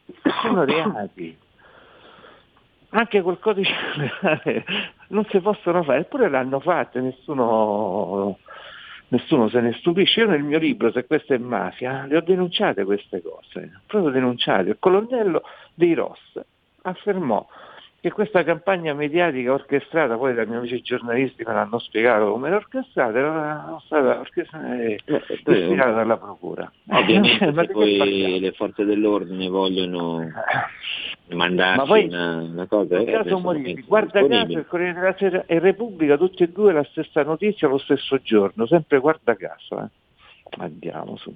[0.41, 1.37] sono reati
[2.95, 4.65] anche col codice penale
[5.07, 8.37] non si possono fare, eppure l'hanno fatto, nessuno,
[9.13, 10.21] nessuno se ne stupisce.
[10.21, 14.69] Io nel mio libro, se questa è mafia, le ho denunciate queste cose, proprio denunciate.
[14.69, 15.43] Il colonnello
[15.75, 16.41] dei Ross
[16.81, 17.47] affermò
[18.01, 22.57] che questa campagna mediatica orchestrata, poi dai miei amici giornalisti me l'hanno spiegato come era
[22.57, 26.69] orchestrata, era stata orchestrata e eh, dalla procura.
[26.89, 30.29] Ovviamente se poi le forze dell'ordine vogliono
[31.29, 32.97] mandarci Ma poi, una, una cosa...
[32.97, 36.83] Eh, caso Morini, guarda caso il Corriere della Sera e Repubblica, tutti e due la
[36.91, 39.79] stessa notizia lo stesso giorno, sempre guarda caso.
[39.79, 39.87] Eh.
[40.59, 41.33] Andiamo su.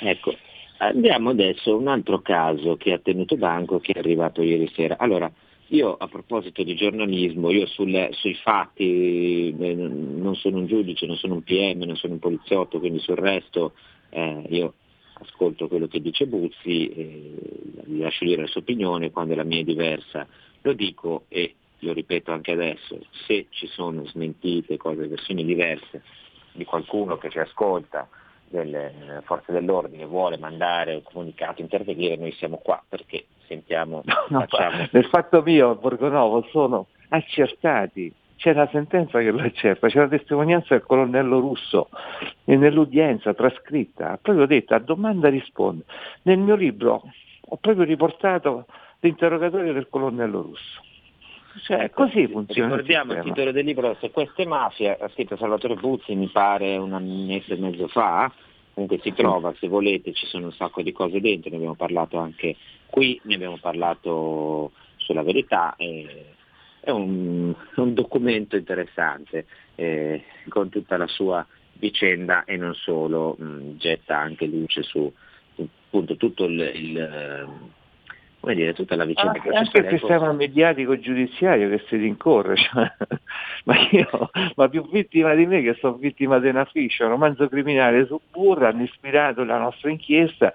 [0.00, 0.32] Ecco,
[0.80, 4.96] Andiamo adesso a un altro caso che ha tenuto banco che è arrivato ieri sera.
[4.98, 5.30] Allora,
[5.68, 11.16] io a proposito di giornalismo, io sul, sui fatti eh, non sono un giudice, non
[11.16, 13.72] sono un PM, non sono un poliziotto, quindi sul resto
[14.10, 14.74] eh, io
[15.20, 17.34] ascolto quello che dice Buzzi, eh,
[17.84, 20.26] gli lascio dire la sua opinione, quando la mia è diversa.
[20.62, 26.02] Lo dico e lo ripeto anche adesso, se ci sono smentite, cose, versioni diverse
[26.52, 28.08] di qualcuno che ci ascolta
[28.48, 34.02] delle forze dell'ordine vuole mandare un comunicato, intervenire, noi siamo qua perché sentiamo...
[34.28, 34.88] No, facciamo...
[34.90, 40.68] Nel fatto mio, Borgonovo, sono accertati, c'è la sentenza che lo accerta, c'è la testimonianza
[40.70, 41.88] del colonnello russo
[42.44, 45.84] e nell'udienza trascritta, ha proprio detto a domanda risponde.
[46.22, 47.02] Nel mio libro
[47.50, 48.66] ho proprio riportato
[49.00, 50.82] l'interrogatorio del colonnello russo.
[51.64, 52.68] Cioè, ecco, così funziona.
[52.68, 56.76] Ricordiamo il, il titolo del libro Se queste mafie, ha scritto Salvatore Buzzi, mi pare
[56.76, 56.90] un
[57.26, 58.30] mese e mezzo fa,
[58.72, 62.18] comunque si trova, se volete, ci sono un sacco di cose dentro, ne abbiamo parlato
[62.18, 62.54] anche
[62.86, 66.36] qui, ne abbiamo parlato sulla verità, eh,
[66.80, 73.76] è un, un, documento interessante eh, con tutta la sua vicenda e non solo, mh,
[73.76, 75.12] getta anche luce su,
[75.56, 77.48] appunto tutto il, il
[78.40, 82.90] come dire, tutta la vicenda ah, anche il sistema mediatico giudiziario che si rincorre cioè,
[83.64, 87.48] ma io ma più vittima di me che sono vittima di una fiction un romanzo
[87.48, 90.52] criminale su Burra hanno ispirato la nostra inchiesta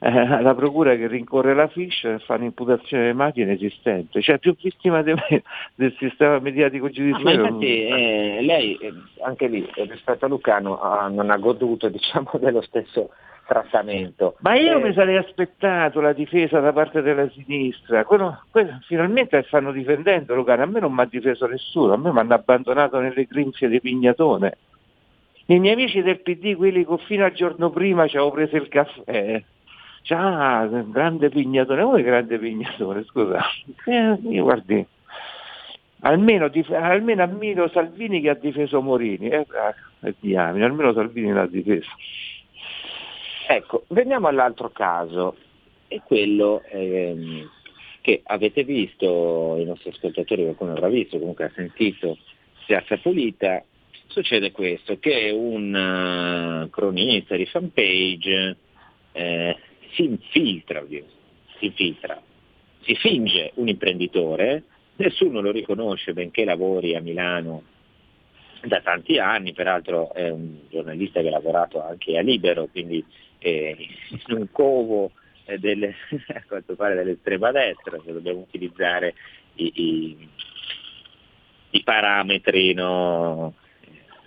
[0.00, 5.02] eh, la procura che rincorre la e fa un'imputazione di mafia inesistente cioè più vittima
[5.02, 5.42] di me
[5.74, 11.08] del sistema mediatico giudiziario ah, infatti eh, lei eh, anche lì rispetto a Lucano ah,
[11.08, 13.10] non ha goduto diciamo dello stesso
[13.50, 14.36] trattamento.
[14.42, 19.42] Ma io eh, mi sarei aspettato la difesa da parte della sinistra, quello, quello, finalmente
[19.48, 23.00] stanno difendendo Lucano, a me non mi ha difeso nessuno, a me mi hanno abbandonato
[23.00, 24.56] nelle grinfie di Pignatone.
[25.46, 28.68] I miei amici del PD, quelli che fino al giorno prima ci avevo preso il
[28.68, 29.42] caffè,
[30.08, 33.40] ah, grande Pignatone, come grande Pignatone, scusa,
[33.86, 34.84] eh, io guardi,
[36.00, 39.46] almeno, almeno ammiro Salvini che ha difeso Morini, eh,
[40.02, 41.90] eh, diamine, almeno Salvini l'ha difeso.
[43.48, 45.36] Ecco, veniamo all'altro caso,
[45.88, 47.48] è quello ehm,
[48.00, 52.16] che avete visto, i nostri ascoltatori qualcuno avrà visto, comunque ha sentito
[52.64, 53.62] Piazza Pulita,
[54.06, 58.56] succede questo, che un uh, cronista di fanpage
[59.12, 59.56] eh,
[59.92, 62.20] si infiltra, si infiltra,
[62.82, 64.64] si finge un imprenditore,
[64.96, 67.62] nessuno lo riconosce benché lavori a Milano
[68.62, 73.02] da tanti anni, peraltro è un giornalista che ha lavorato anche a Libero, quindi
[73.38, 73.76] eh,
[74.26, 75.12] in un covo
[75.46, 75.94] eh, delle,
[76.34, 79.14] a quanto pare dell'estrema destra, se dobbiamo utilizzare
[79.54, 80.28] i, i,
[81.70, 83.54] i parametri no,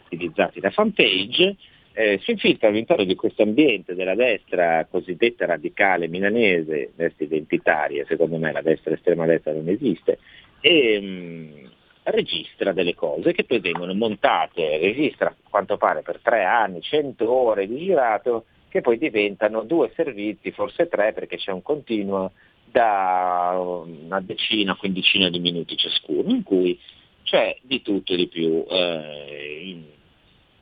[0.05, 1.55] utilizzati da fanpage,
[1.93, 8.37] eh, si infiltra all'interno di questo ambiente della destra cosiddetta radicale milanese, destra identitaria, secondo
[8.37, 10.17] me la destra estrema destra non esiste,
[10.59, 11.65] e mh, mm,
[12.03, 17.31] registra delle cose che poi vengono montate, registra a quanto pare per tre anni, cento
[17.31, 22.31] ore di girato che poi diventano due servizi, forse tre, perché c'è un continuo
[22.65, 26.79] da una decina, quindicina di minuti ciascuno, in cui
[27.21, 28.65] c'è di tutto e di più.
[28.67, 29.83] Eh,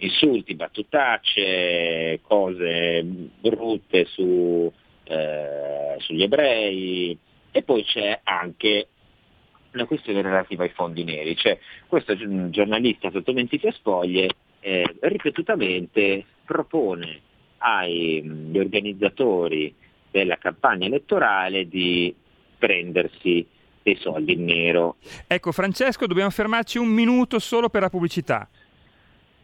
[0.01, 4.71] insulti, battutacce, cose brutte su,
[5.03, 7.17] eh, sugli ebrei
[7.51, 8.87] e poi c'è anche
[9.73, 12.15] una questione relativa ai fondi neri, cioè questo
[12.49, 17.21] giornalista sotto mentite spoglie eh, ripetutamente propone
[17.59, 19.73] agli organizzatori
[20.09, 22.13] della campagna elettorale di
[22.57, 23.45] prendersi
[23.83, 24.97] dei soldi in nero.
[25.27, 28.47] Ecco Francesco, dobbiamo fermarci un minuto solo per la pubblicità.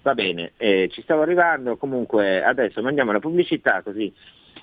[0.08, 4.10] Va bene, eh, ci stavo arrivando, comunque adesso mandiamo la pubblicità così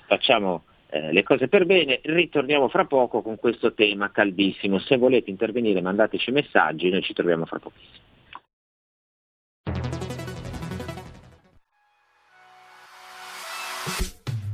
[0.07, 4.79] facciamo eh, le cose per bene, ritorniamo fra poco con questo tema caldissimo.
[4.79, 8.03] Se volete intervenire mandateci messaggi, noi ci troviamo fra pochissimo.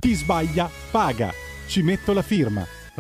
[0.02, 1.30] Chi sbaglia paga.
[1.70, 2.81] Ci metto la firma.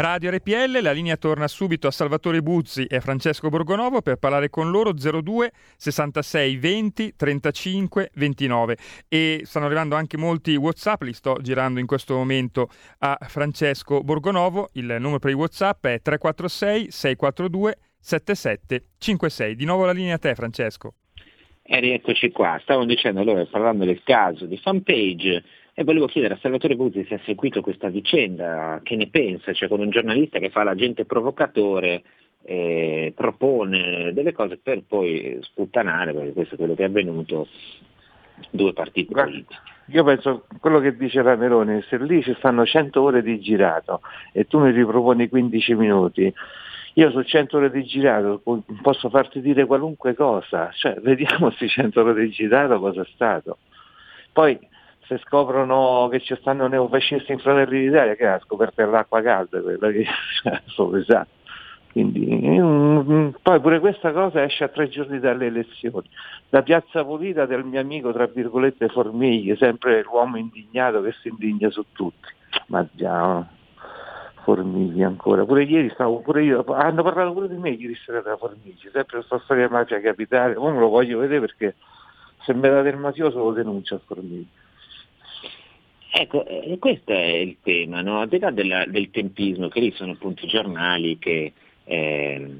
[0.00, 4.48] Radio RPL, la linea torna subito a Salvatore Buzzi e a Francesco Borgonovo per parlare
[4.48, 8.76] con loro 02 66 20 35 29
[9.08, 14.70] e stanno arrivando anche molti Whatsapp, li sto girando in questo momento a Francesco Borgonovo,
[14.72, 19.54] il numero per i Whatsapp è 346 642 7756.
[19.54, 20.94] Di nuovo la linea a te Francesco.
[21.62, 26.34] E eh, rieccoci qua, stavamo dicendo allora, parlando del caso di fanpage, e volevo chiedere
[26.34, 30.38] a Salvatore Buzzi se ha seguito questa vicenda, che ne pensa, cioè con un giornalista
[30.38, 32.02] che fa l'agente provocatore,
[32.42, 37.46] eh, propone delle cose per poi sputtanare, perché questo è quello che è avvenuto,
[38.50, 39.58] due partiti politici.
[39.86, 44.02] Io penso quello che dice la Meloni, se lì ci stanno 100 ore di girato
[44.32, 46.32] e tu mi riproponi 15 minuti,
[46.94, 48.40] io su 100 ore di girato
[48.82, 53.58] posso farti dire qualunque cosa, cioè vediamo se 100 ore di girato cosa è stato.
[54.32, 54.58] Poi
[55.10, 59.60] se scoprono che ci stanno neofascisti in Fratelli d'Italia, che è la scoperta dell'acqua calda,
[59.60, 60.06] quella che
[60.66, 61.38] solo esatto.
[61.90, 62.28] Quindi,
[62.60, 66.08] um, poi pure questa cosa esce a tre giorni dalle elezioni.
[66.50, 71.68] La piazza pulita del mio amico, tra virgolette, Formigli, sempre l'uomo indignato che si indigna
[71.70, 72.28] su tutti.
[72.66, 73.44] Ma già,
[74.44, 75.44] Formigli ancora.
[75.44, 79.16] Pure ieri stavo, pure io, hanno parlato pure di me ieri sera da Formigli, sempre
[79.18, 81.74] questa storia mafia capitale, ora lo voglio vedere perché
[82.44, 84.46] se me date il mafioso lo denuncio a Formigli.
[86.12, 88.20] Ecco, eh, questo è il tema, no?
[88.20, 91.52] al di là della, del tempismo, che lì sono appunto i giornali che
[91.84, 92.56] eh,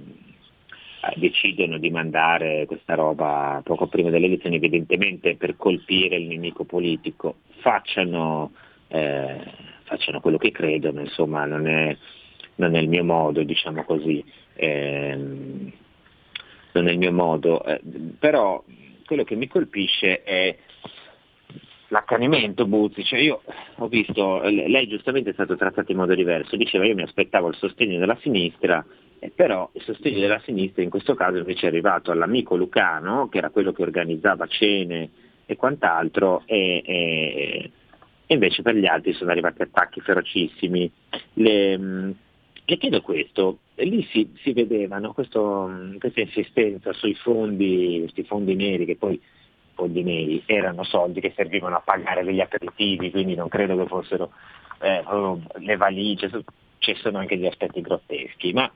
[1.17, 7.37] decidono di mandare questa roba poco prima delle elezioni, evidentemente per colpire il nemico politico,
[7.59, 8.53] facciano,
[8.89, 9.41] eh,
[9.83, 11.97] facciano quello che credono, insomma non è,
[12.57, 15.73] non è il mio modo, diciamo così, ehm,
[16.73, 17.81] non è il mio modo, eh,
[18.17, 18.63] però
[19.07, 20.57] quello che mi colpisce è
[21.91, 23.43] l'accanimento Buzzi, cioè io
[23.77, 27.57] ho visto, lei giustamente è stato trattato in modo diverso, diceva io mi aspettavo il
[27.57, 28.85] sostegno della sinistra,
[29.19, 33.39] eh, però il sostegno della sinistra in questo caso invece è arrivato all'amico Lucano, che
[33.39, 35.11] era quello che organizzava cene
[35.47, 37.71] e quant'altro, e, e,
[38.27, 40.91] e invece per gli altri sono arrivati attacchi ferocissimi.
[41.35, 42.11] Le, mm,
[42.67, 48.55] le chiedo questo, lì si, si vedevano questo, mm, questa insistenza sui fondi, questi fondi
[48.55, 49.21] neri che poi
[49.81, 54.31] fondi neri erano soldi che servivano a pagare degli aperitivi, quindi non credo che fossero
[54.83, 55.03] eh,
[55.55, 56.31] le valigie,
[56.79, 58.71] ci sono anche gli aspetti grotteschi, ma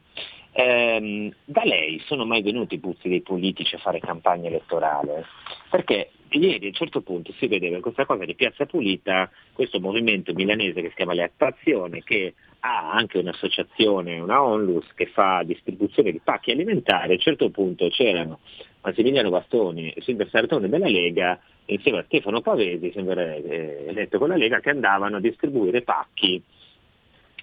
[0.52, 5.26] ehm, da lei sono mai venuti i puzzi dei politici a fare campagna elettorale?
[5.68, 10.32] Perché ieri a un certo punto si vedeva questa cosa di Piazza Pulita, questo movimento
[10.32, 16.12] milanese che si chiama Le Attrazione, che ha anche un'associazione, una onlus, che fa distribuzione
[16.12, 18.40] di pacchi alimentari, a un certo punto c'erano
[18.82, 24.28] Massimiliano Bastoni e Silvio Sartone della Lega insieme a Stefano Pavesi, sempre eh, eletto con
[24.28, 26.42] la Lega, che andavano a distribuire pacchi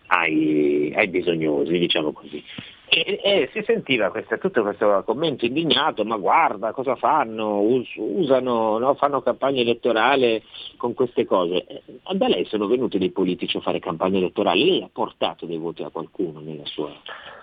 [0.08, 2.44] ai, ai bisognosi, diciamo così.
[2.94, 8.80] E, e, si sentiva questa, tutto questo commento indignato, ma guarda cosa fanno, us, usano,
[8.80, 8.96] no?
[8.96, 10.44] fanno campagna elettorale
[10.76, 11.84] con queste cose.
[12.14, 15.84] Da lei sono venuti dei politici a fare campagna elettorale, lei ha portato dei voti
[15.84, 16.92] a qualcuno nella sua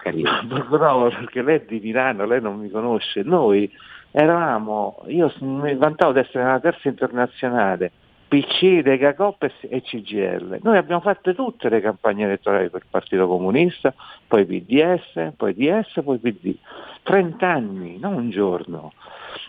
[0.03, 0.43] carriera?
[0.69, 3.23] Bravo, perché lei è di Milano, lei non mi conosce.
[3.23, 3.73] Noi
[4.11, 7.93] eravamo, io mi vantavo di essere una terza internazionale,
[8.29, 10.59] PC, Lega Coppes e CGL.
[10.63, 13.95] Noi abbiamo fatto tutte le campagne elettorali per il Partito Comunista,
[14.27, 16.55] poi PDS, poi DS, poi PD.
[17.03, 18.93] 30 anni, non un giorno.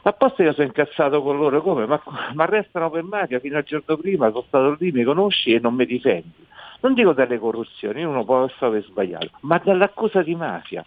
[0.04, 1.86] Apposta io sono incazzato con loro come?
[1.86, 2.02] Ma,
[2.34, 5.74] ma restano per mafia fino al giorno prima, sono stato lì, mi conosci e non
[5.76, 6.48] mi difendi.
[6.80, 10.86] Non dico dalle corruzioni, uno può aver sbagliato, ma dall'accusa di mafia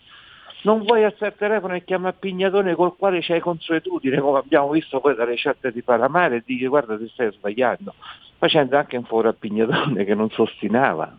[0.63, 5.01] non vuoi alzare il telefono e chiama Pignatone col quale c'hai consuetudine, come abbiamo visto
[5.01, 7.95] poi dalle chat di Palamare, e dici guarda ti stai sbagliando,
[8.39, 11.15] facendo anche un favore a Pignatone che non sostinava.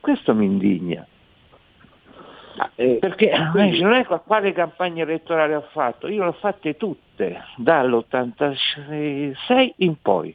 [0.00, 1.06] Questo mi indigna.
[2.74, 3.80] Eh, Perché quindi...
[3.80, 10.34] non è quale campagna elettorale ho fatto, io le ho fatte tutte, dall'86 in poi.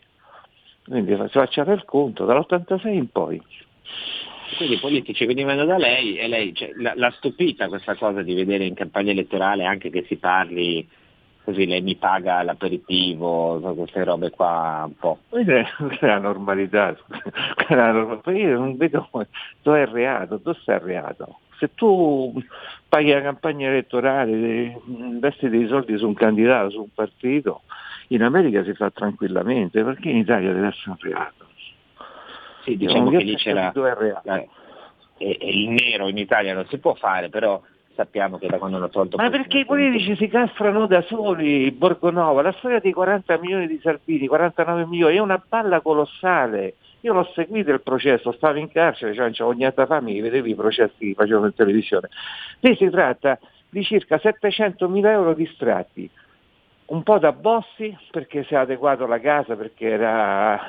[0.85, 3.41] Quindi facciate il conto, dall'86 in poi.
[4.57, 8.65] Quindi i politici venivano da lei e lei cioè, l'ha stupita questa cosa di vedere
[8.65, 10.87] in campagna elettorale anche che si parli
[11.45, 15.19] così lei mi paga l'aperitivo, queste robe qua un po'.
[15.29, 16.97] Questa è la normalità,
[18.31, 19.07] io non vedo
[19.61, 21.39] dove è reato, dove sta reato.
[21.59, 22.33] Se tu
[22.89, 27.61] paghi la campagna elettorale, investi dei soldi su un candidato, su un partito,
[28.07, 31.45] in America si fa tranquillamente, perché in Italia deve essere un reato?
[32.65, 34.43] Sì, diciamo che lì c'era la,
[35.17, 37.61] e, e il nero in Italia non si può fare, però
[37.93, 39.17] sappiamo che da quando hanno tolto...
[39.17, 43.79] Ma perché i politici si castrano da soli, Borgonova, la storia dei 40 milioni di
[43.81, 46.75] Salvini, 49 milioni, è una balla colossale.
[47.01, 50.55] Io l'ho seguito il processo, stavo in carcere, cioè, c'è ogni altra famiglia, vedevi i
[50.55, 52.09] processi che facevano in televisione.
[52.61, 53.37] Lì si tratta
[53.69, 56.09] di circa 700 mila euro distratti
[56.87, 60.59] un po' da Bossi perché si è adeguato la casa perché era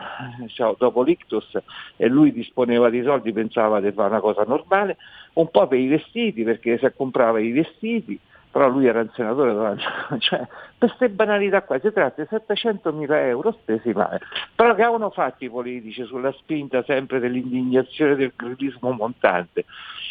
[0.48, 1.58] cioè, dopo l'ictus
[1.96, 4.96] e lui disponeva di soldi, pensava di fare una cosa normale,
[5.34, 8.18] un po' per i vestiti perché si comprava i vestiti,
[8.50, 9.78] però lui era un senatore,
[10.20, 14.20] cioè, per queste banalità qua si tratta di 700 mila euro spesi male,
[14.54, 19.66] però che avevano fatto i politici sulla spinta sempre dell'indignazione del grillismo montante?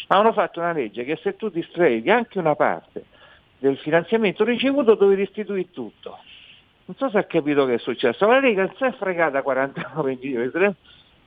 [0.08, 3.06] Avevano fatto una legge che se tu distrevi anche una parte
[3.58, 6.18] del finanziamento ricevuto dovevi restituire tutto.
[6.86, 10.74] Non so se ha capito che è successo, la Lega si è fregata 49 milioni,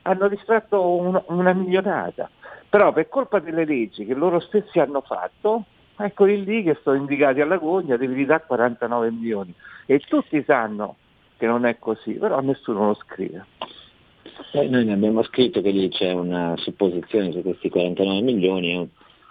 [0.02, 2.30] hanno distratto un, una milionata,
[2.68, 5.64] però per colpa delle leggi che loro stessi hanno fatto,
[5.96, 9.54] eccoli lì che sono indicati alla gogna, devi ridare 49 milioni.
[9.84, 10.96] E tutti sanno
[11.36, 13.44] che non è così, però nessuno lo scrive.
[14.52, 18.88] Eh, noi ne abbiamo scritto che lì c'è una supposizione su questi 49 milioni,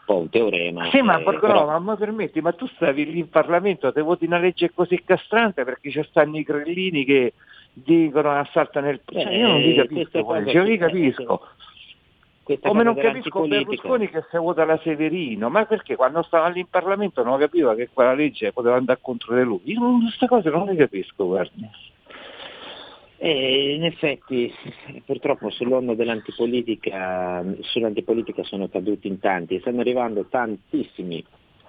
[0.10, 0.90] po' un teorema.
[0.90, 1.80] Sì, ma eh, Borgonò, però...
[1.80, 5.92] ma permetti, ma tu stavi lì in Parlamento, te voti una legge così castrante perché
[5.92, 7.34] ci stanno i grillini che
[7.72, 9.00] dicono assaltano il...
[9.06, 11.42] Cioè, io non li eh, capisco, cose, io li capisco.
[12.62, 16.68] Come non capisco Berlusconi che si vota la Severino, ma perché quando stava lì in
[16.68, 19.62] Parlamento non capiva che quella legge poteva andare contro di lui?
[19.66, 21.70] Io queste cose non le capisco, guardi.
[23.22, 24.50] E in effetti
[25.06, 31.22] purtroppo sull'onda dell'antipolitica, sull'antipolitica sono caduti in tanti, stanno arrivando tantissimi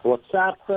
[0.02, 0.70] Whatsapp,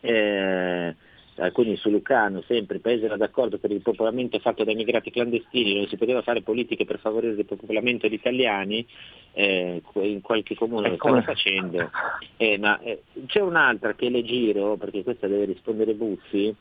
[0.00, 0.94] eh,
[1.36, 5.74] alcuni su Lucano, sempre il paese era d'accordo per il popolamento fatto dai migrati clandestini,
[5.74, 8.86] non si poteva fare politiche per favorire il popolamento di italiani,
[9.32, 11.90] eh, in qualche comune lo stanno facendo,
[12.36, 16.54] eh, ma eh, c'è un'altra che le giro, perché questa deve rispondere Buzzi,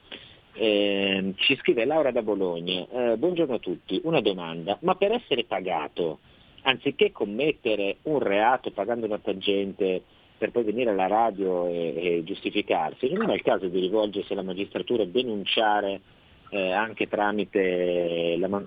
[0.53, 5.45] eh, ci scrive Laura da Bologna, eh, buongiorno a tutti, una domanda, ma per essere
[5.45, 6.19] pagato,
[6.63, 10.01] anziché commettere un reato pagando una tangente
[10.37, 14.43] per poi venire alla radio e, e giustificarsi, non è il caso di rivolgersi alla
[14.43, 16.01] magistratura e denunciare
[16.49, 18.61] eh, anche tramite, la,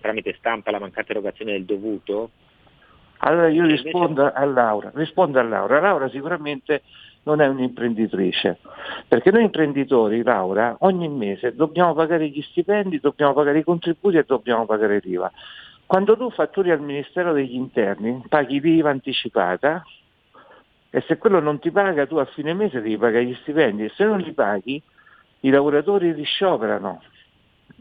[0.00, 2.30] tramite stampa la mancata erogazione del dovuto?
[3.18, 5.80] Allora io rispondo a Laura, rispondo a Laura.
[5.80, 6.82] Laura sicuramente
[7.24, 8.58] non è un'imprenditrice,
[9.08, 14.24] perché noi imprenditori, Laura, ogni mese dobbiamo pagare gli stipendi, dobbiamo pagare i contributi e
[14.26, 15.30] dobbiamo pagare l'IVA.
[15.86, 19.84] Quando tu fatturi al Ministero degli Interni paghi l'IVA anticipata
[20.90, 23.92] e se quello non ti paga tu a fine mese devi pagare gli stipendi e
[23.94, 24.80] se non li paghi
[25.40, 27.02] i lavoratori riscioperano,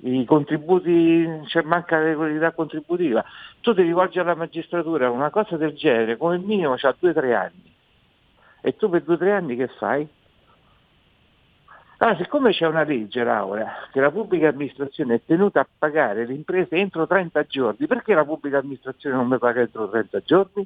[0.03, 3.23] i contributi, cioè manca la regolarità contributiva.
[3.61, 7.35] Tu ti rivolgi alla magistratura, una cosa del genere come minimo ha due o tre
[7.35, 7.72] anni
[8.65, 10.07] e tu per due o tre anni che fai?
[11.97, 16.33] Allora, siccome c'è una legge, Laura, che la pubblica amministrazione è tenuta a pagare le
[16.33, 20.65] imprese entro 30 giorni, perché la pubblica amministrazione non mi paga entro 30 giorni?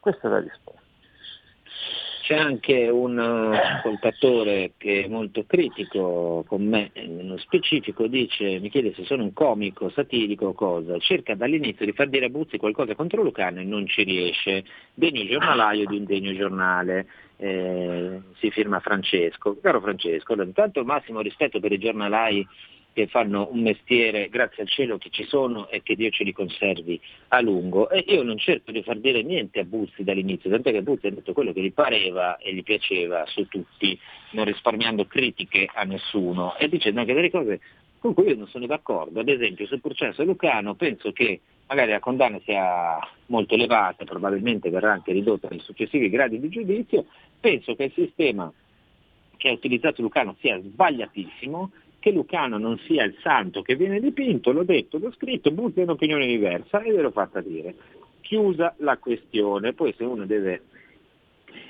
[0.00, 0.80] Questa è la risposta.
[2.26, 8.68] C'è anche un uh, ascoltatore che è molto critico con me, nello specifico dice, mi
[8.68, 12.58] chiede se sono un comico, satirico o cosa, cerca dall'inizio di far dire a Buzzi
[12.58, 17.06] qualcosa contro Lucano e non ci riesce, degno giornalaio di un degno giornale,
[17.36, 19.56] eh, si firma Francesco.
[19.62, 22.44] Caro Francesco, intanto il massimo rispetto per i giornalai
[22.96, 26.32] che fanno un mestiere, grazie al cielo che ci sono e che Dio ce li
[26.32, 27.90] conservi a lungo.
[27.90, 31.10] E io non cerco di far dire niente a Buzzi dall'inizio, tant'è che Buzzi ha
[31.10, 36.56] detto quello che gli pareva e gli piaceva su tutti, non risparmiando critiche a nessuno
[36.56, 37.60] e dicendo anche delle cose
[37.98, 39.20] con cui io non sono d'accordo.
[39.20, 44.92] Ad esempio sul processo Lucano penso che magari la condanna sia molto elevata, probabilmente verrà
[44.92, 47.04] anche ridotta nei successivi gradi di giudizio,
[47.38, 48.50] penso che il sistema
[49.36, 51.70] che ha utilizzato Lucano sia sbagliatissimo
[52.06, 55.82] che Lucano non sia il santo che viene dipinto, l'ho detto, l'ho scritto, Buzzi ha
[55.82, 57.74] un'opinione diversa e ve l'ho fatta dire.
[58.20, 60.62] Chiusa la questione, poi se uno deve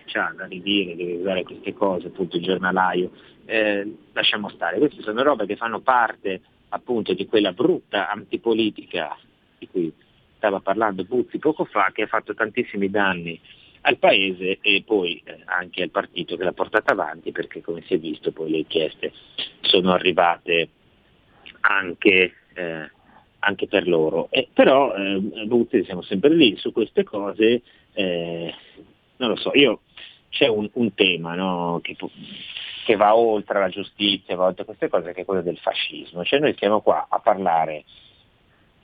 [0.04, 3.12] cioè, da ridire, deve usare queste cose, appunto il giornalaio,
[3.46, 9.16] eh, lasciamo stare, queste sono robe che fanno parte appunto di quella brutta antipolitica
[9.56, 9.90] di cui
[10.36, 13.40] stava parlando Buzzi poco fa, che ha fatto tantissimi danni
[13.86, 17.94] al Paese e poi eh, anche al partito che l'ha portata avanti perché come si
[17.94, 19.12] è visto poi le richieste
[19.60, 20.70] sono arrivate
[21.60, 22.90] anche, eh,
[23.38, 24.28] anche per loro.
[24.30, 27.62] Eh, però eh, Buzzi siamo sempre lì su queste cose,
[27.92, 28.54] eh,
[29.18, 29.82] non lo so, io
[30.30, 31.96] c'è un, un tema no, che,
[32.84, 36.24] che, va oltre la giustizia, va oltre queste cose, che è quello del fascismo.
[36.24, 37.84] Cioè noi stiamo qua a parlare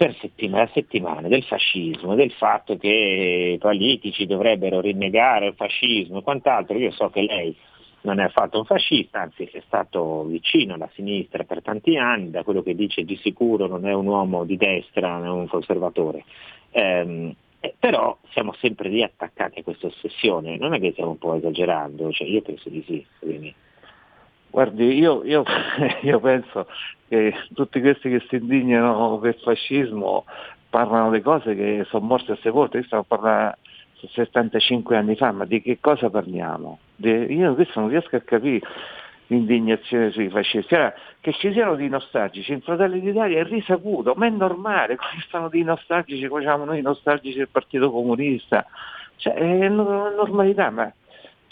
[0.03, 6.22] per settimane, settimane del fascismo, del fatto che i politici dovrebbero rinnegare il fascismo e
[6.22, 6.76] quant'altro.
[6.76, 7.57] Io so che lei
[8.00, 12.42] non è affatto un fascista, anzi è stato vicino alla sinistra per tanti anni, da
[12.42, 16.24] quello che dice di sicuro non è un uomo di destra, non è un conservatore.
[16.72, 17.36] Eh,
[17.78, 22.11] però siamo sempre lì attaccati a questa ossessione, non è che stiamo un po' esagerando,
[22.11, 23.07] cioè, io penso di sì.
[23.20, 23.55] Quindi.
[24.53, 25.44] Guardi, io, io,
[26.03, 26.66] io, penso
[27.09, 30.26] che tutti questi che si indignano per fascismo
[30.68, 33.57] parlano di cose che sono morte a sepolte, io stavo parlando
[33.94, 36.78] 75 anni fa, ma di che cosa parliamo?
[36.98, 38.66] io questo non riesco a capire
[39.28, 40.74] l'indignazione sui fascisti.
[40.74, 45.22] Allora, che ci siano dei nostalgici in Fratelli d'Italia è risaputo, ma è normale, come
[45.26, 48.66] stanno dei nostalgici, come facciamo noi nostalgici del Partito Comunista.
[49.16, 50.92] Cioè, è normalità, ma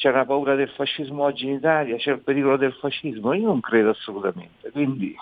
[0.00, 3.60] c'è una paura del fascismo oggi in Italia, c'è il pericolo del fascismo, io non
[3.60, 4.70] credo assolutamente.
[4.70, 5.14] Quindi,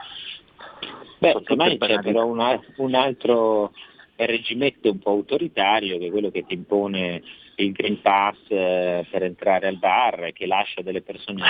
[1.18, 3.72] Beh, ormai c'è però un, un altro
[4.14, 7.22] regimetto un po' autoritario che è quello che ti impone
[7.56, 11.42] il Green Pass eh, per entrare al bar, che lascia delle persone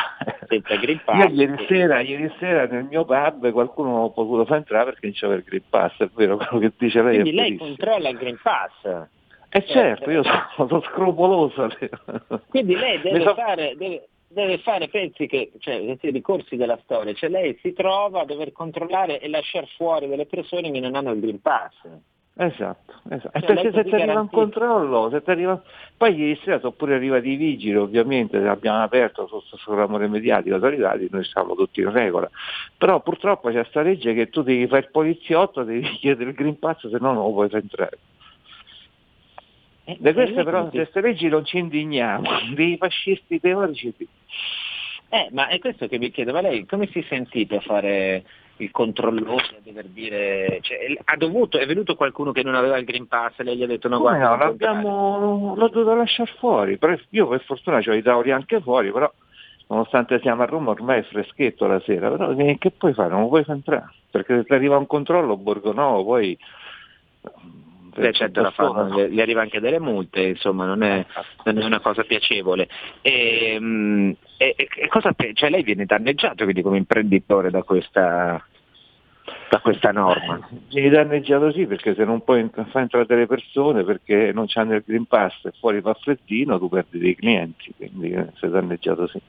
[0.47, 1.29] senza Green Pass.
[1.29, 5.05] Io ieri sera, ieri sera, nel mio pub qualcuno non ha potuto far entrare perché
[5.05, 7.21] non c'aveva il Green Pass, è vero quello che dice lei.
[7.21, 9.17] Quindi lei controlla il Green Pass.
[9.51, 10.23] Eh certo, io
[10.57, 11.69] sono, scrupoloso.
[12.49, 13.35] Quindi lei deve so...
[13.35, 18.21] fare, deve, deve fare, pensi che, cioè, questi ricorsi della storia, cioè lei si trova
[18.21, 21.75] a dover controllare e lasciare fuori delle persone che non hanno il Green Pass.
[22.41, 23.41] Esatto, esatto.
[23.41, 25.61] Cioè, perché se ti arriva un controllo, se ti arriva...
[25.97, 30.69] poi ieri sera sono pure arrivati i vigili, ovviamente abbiamo aperto sul l'amore mediatico, sono
[30.69, 32.31] arrivati, noi siamo tutti in regola,
[32.77, 36.61] però purtroppo c'è questa legge che tu devi fare il poliziotto, devi chiedere il Green
[36.61, 37.99] Pass, se no non lo puoi entrare.
[39.89, 44.07] Eh, Di queste però, queste leggi non ci indigniamo, dei fascisti teorici sì.
[45.09, 48.23] Eh, ma è questo che mi chiedo, ma lei come si è sentito a fare
[48.59, 52.85] il controllore a dover dire, cioè, ha dovuto, è venuto qualcuno che non aveva il
[52.85, 54.29] Green Pass, lei gli ha detto no guarda.
[54.29, 56.79] No, l'abbiamo, l'ho dovuto lasciare fuori,
[57.09, 59.11] io per fortuna ho i tavoli anche fuori, però
[59.69, 63.09] nonostante siamo a Roma ormai è freschetto la sera, però che puoi fare?
[63.09, 66.39] Non puoi entrare, perché se ti arriva un controllo Borgo Nuovo poi
[67.95, 71.05] Beh, certo, fanno, gli arriva anche delle multe, insomma, non è,
[71.45, 72.69] non è una cosa piacevole.
[73.01, 78.45] E, mm, e, e cosa, cioè lei viene danneggiato quindi come imprenditore da questa,
[79.49, 80.49] da questa norma?
[80.69, 84.85] Vieni danneggiato sì, perché se non puoi far entrare le persone perché non c'hanno il
[84.87, 89.21] Green Pass e fuori fa freddino, tu perdi dei clienti, quindi eh, sei danneggiato sì.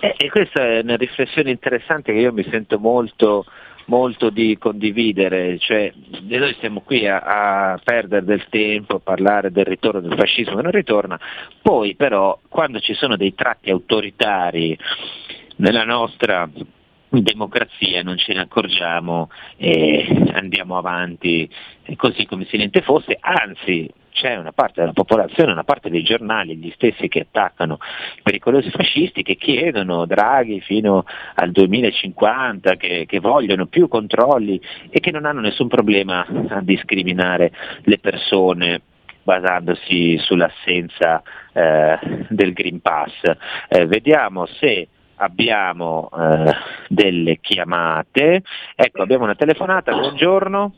[0.00, 3.44] E, e questa è una riflessione interessante che io mi sento molto
[3.92, 9.66] molto di condividere, cioè noi siamo qui a, a, perdere del tempo, a parlare del
[9.66, 11.20] ritorno del fascismo che non ritorna,
[11.60, 14.78] poi però quando ci sono dei tratti autoritari
[15.56, 16.48] nella nostra
[17.10, 19.28] democrazia non ce ne accorgiamo
[19.58, 21.46] e andiamo avanti
[21.96, 26.56] così come se niente fosse, anzi c'è una parte della popolazione, una parte dei giornali,
[26.56, 27.78] gli stessi che attaccano
[28.16, 31.04] i pericolosi fascisti, che chiedono Draghi fino
[31.34, 34.60] al 2050, che, che vogliono più controlli
[34.90, 37.52] e che non hanno nessun problema a discriminare
[37.82, 38.82] le persone
[39.22, 41.98] basandosi sull'assenza eh,
[42.28, 43.12] del Green Pass.
[43.68, 46.52] Eh, vediamo se abbiamo eh,
[46.88, 48.42] delle chiamate.
[48.74, 50.74] Ecco, abbiamo una telefonata, buongiorno.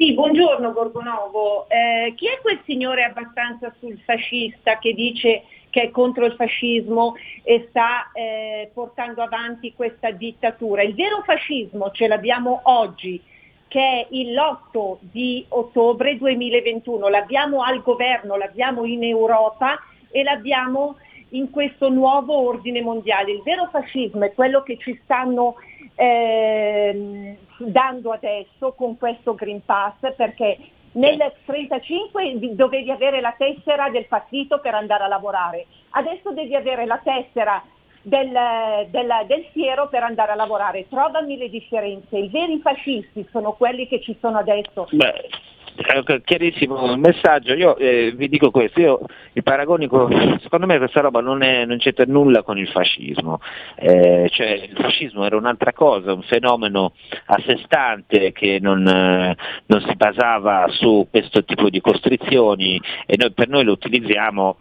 [0.00, 1.68] Sì, buongiorno Borgonovo.
[1.68, 7.16] Eh, chi è quel signore abbastanza sul fascista che dice che è contro il fascismo
[7.42, 10.80] e sta eh, portando avanti questa dittatura?
[10.80, 13.20] Il vero fascismo ce l'abbiamo oggi,
[13.68, 17.06] che è l'8 di ottobre 2021.
[17.08, 19.78] L'abbiamo al governo, l'abbiamo in Europa
[20.10, 20.96] e l'abbiamo
[21.32, 23.32] in questo nuovo ordine mondiale.
[23.32, 25.56] Il vero fascismo è quello che ci stanno
[26.00, 30.56] eh, dando adesso con questo Green Pass perché
[30.92, 36.86] nel 1935 dovevi avere la tessera del partito per andare a lavorare, adesso devi avere
[36.86, 37.62] la tessera
[38.00, 38.30] del,
[38.88, 40.88] del, del, siero per andare a lavorare.
[40.88, 42.16] Trovami le differenze.
[42.16, 44.88] I veri fascisti sono quelli che ci sono adesso.
[44.90, 45.28] Beh,
[46.24, 49.00] chiarissimo il messaggio, io eh, vi dico questo, io
[49.32, 53.40] i paragoni, con, secondo me questa roba non, è, non c'entra nulla con il fascismo,
[53.76, 56.92] eh, cioè il fascismo era un'altra cosa, un fenomeno
[57.26, 63.16] a sé stante che non, eh, non si basava su questo tipo di costrizioni e
[63.16, 64.56] noi, per noi lo utilizziamo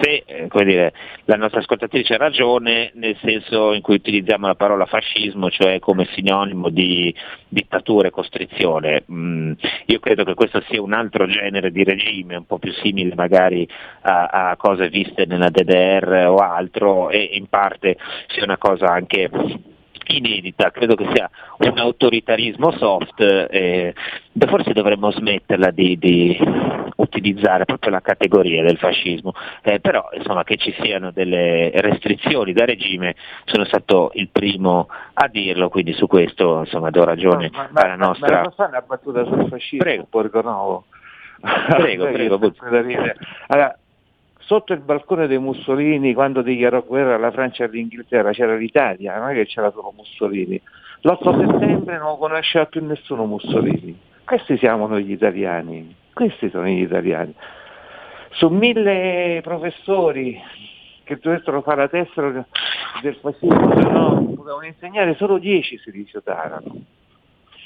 [0.00, 0.92] se eh, dire,
[1.24, 6.08] la nostra ascoltatrice ha ragione nel senso in cui utilizziamo la parola fascismo, cioè come
[6.12, 7.14] sinonimo di
[7.48, 9.04] dittatura e costrizione.
[9.10, 9.52] Mm,
[9.86, 13.68] io credo che questo sia un altro genere di regime, un po' più simile magari
[14.02, 17.96] a, a cose viste nella DDR o altro e in parte
[18.28, 19.30] sia una cosa anche
[20.16, 23.94] inedita, credo che sia un autoritarismo soft, eh,
[24.46, 26.38] forse dovremmo smetterla di, di,
[26.96, 29.32] utilizzare proprio la categoria del fascismo,
[29.62, 35.28] eh, però insomma che ci siano delle restrizioni da regime sono stato il primo a
[35.28, 38.36] dirlo, quindi su questo insomma do ragione no, ma, alla nostra...
[38.36, 40.06] Ma, ma fare una battuta sul fascismo, Prego.
[40.08, 40.84] Borgonovo?
[41.40, 42.52] Prego, prego.
[43.46, 43.76] Allora,
[44.50, 49.28] sotto il balcone dei Mussolini, quando dichiarò guerra alla Francia e all'Inghilterra, c'era l'Italia, non
[49.28, 50.60] è che c'era solo Mussolini.
[51.02, 53.96] L'8 settembre non conosceva più nessuno Mussolini.
[54.24, 57.32] Questi siamo noi gli italiani, questi sono gli italiani.
[58.30, 60.36] Su mille professori
[61.04, 62.44] che dovessero fare la tessera
[63.02, 66.74] del fascismo, se no potevano insegnare, solo dieci si rifiutarono.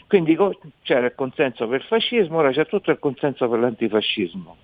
[0.06, 0.36] Quindi
[0.82, 4.56] c'era il consenso per il fascismo, ora c'è tutto il consenso per l'antifascismo.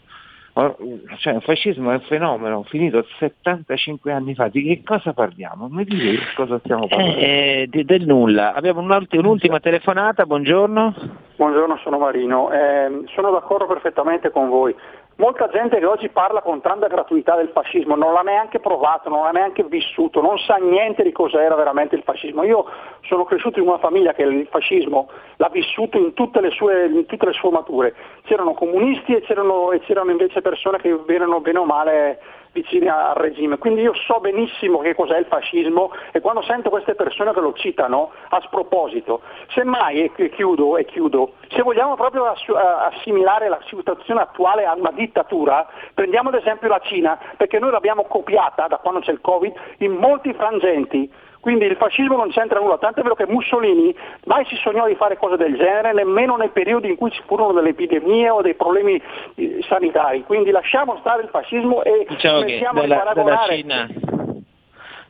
[0.52, 5.68] Cioè, il fascismo è un fenomeno finito 75 anni fa, di che cosa parliamo?
[5.70, 7.16] Mi dite di cosa stiamo parlando?
[7.18, 8.52] Eh, di- del nulla.
[8.54, 10.94] Abbiamo un'ultima telefonata, buongiorno.
[11.36, 12.50] Buongiorno, sono Marino.
[12.50, 14.74] Eh, sono d'accordo perfettamente con voi.
[15.20, 19.24] Molta gente che oggi parla con tanta gratuità del fascismo non l'ha neanche provato, non
[19.24, 22.42] l'ha neanche vissuto, non sa niente di cos'era veramente il fascismo.
[22.42, 22.64] Io
[23.02, 27.26] sono cresciuto in una famiglia che il fascismo l'ha vissuto in tutte le sue, tutte
[27.26, 27.94] le sfumature.
[28.22, 32.18] C'erano comunisti e c'erano, e c'erano invece persone che erano bene o male
[32.52, 33.58] vicine al regime.
[33.58, 37.52] Quindi io so benissimo che cos'è il fascismo e quando sento queste persone che lo
[37.54, 44.20] citano a sproposito, semmai, e chiudo, e chiudo, se vogliamo proprio ass- assimilare la situazione
[44.20, 49.00] attuale a una dittatura, prendiamo ad esempio la Cina, perché noi l'abbiamo copiata da quando
[49.00, 51.10] c'è il Covid in molti frangenti.
[51.40, 53.94] Quindi il fascismo non c'entra nulla, tanto è vero che Mussolini
[54.26, 57.52] mai si sognò di fare cose del genere, nemmeno nei periodi in cui ci furono
[57.52, 59.00] delle epidemie o dei problemi
[59.36, 60.22] eh, sanitari.
[60.24, 63.56] Quindi lasciamo stare il fascismo e Diciamo che smettiamo di dalla, dalla paragonare.
[63.56, 63.88] Cina,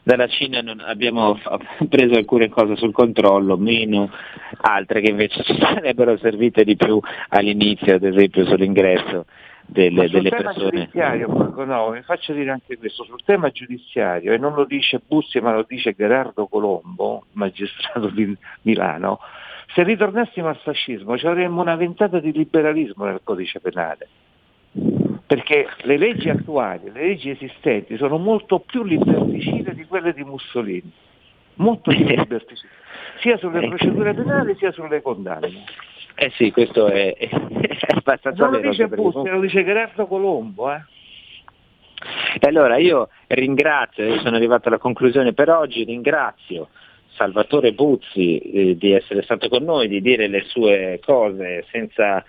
[0.05, 1.37] dalla Cina non- abbiamo
[1.89, 4.09] preso alcune cose sul controllo, meno
[4.61, 7.01] altre che invece ci sarebbero servite di più
[7.31, 9.25] all'inizio, ad esempio sull'ingresso
[9.71, 10.71] delle, delle tema persone.
[10.71, 15.41] giudiziario, no, vi faccio dire anche questo, sul tema giudiziario, e non lo dice Bussi
[15.41, 19.21] ma lo dice Gerardo Colombo, magistrato di Milano,
[19.75, 24.09] se ritornassimo al fascismo ci avremmo una ventata di liberalismo nel codice penale.
[25.27, 30.91] Perché le leggi attuali, le leggi esistenti sono molto più liberticide di quelle di Mussolini,
[31.55, 32.73] molto più liberticide,
[33.21, 35.65] sia sulle procedure penali sia sulle condanne.
[36.23, 37.29] Eh sì, questo è, è
[37.95, 38.71] abbastanza Non lo vero.
[38.71, 40.71] dice anche perché Bussi, lo dice Gerardo Colombo.
[40.71, 40.83] Eh.
[42.39, 46.69] E allora io ringrazio, io sono arrivato alla conclusione per oggi, ringrazio
[47.15, 52.23] Salvatore Buzzi eh, di essere stato con noi, di dire le sue cose senza,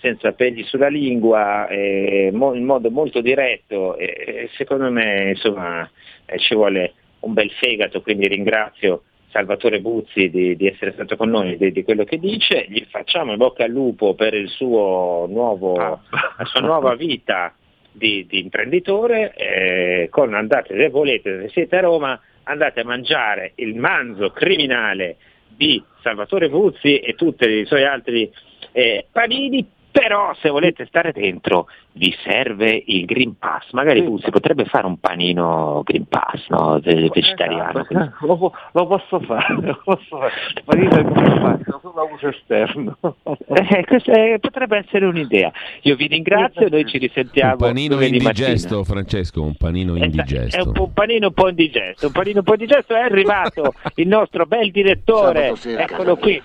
[0.00, 5.88] senza peli sulla lingua, eh, mo- in modo molto diretto e e secondo me insomma
[6.26, 11.30] eh, ci vuole un bel fegato, quindi ringrazio Salvatore Buzzi di, di essere stato con
[11.30, 15.26] noi, di, di quello che dice, gli facciamo in bocca al lupo per il suo
[15.28, 17.54] nuovo, la sua nuova vita
[17.92, 23.52] di, di imprenditore, eh, con andate se volete, se siete a Roma, andate a mangiare
[23.56, 25.16] il manzo criminale
[25.48, 28.30] di Salvatore Buzzi e tutti i suoi altri
[28.72, 29.66] eh, panini,
[29.98, 35.00] però se volete stare dentro vi serve il Green Pass, magari Buzzi potrebbe fare un
[35.00, 36.78] panino Green Pass, no?
[36.80, 37.80] Ve- vegetariano.
[37.88, 40.32] Esatto, lo, lo posso fare, lo posso fare.
[40.66, 41.80] Marina come faccio?
[41.82, 42.96] Solo uso esterno.
[43.50, 45.50] Eh, questa è- potrebbe essere un'idea.
[45.82, 48.84] Io vi ringrazio, noi ci risentiamo Un panino indigesto, mattina.
[48.84, 50.64] Francesco, un panino È indigesto.
[50.66, 54.06] un, po' un panino un po' indigesto, un panino un po' indigesto è arrivato il
[54.06, 56.40] nostro bel direttore, eccolo qui.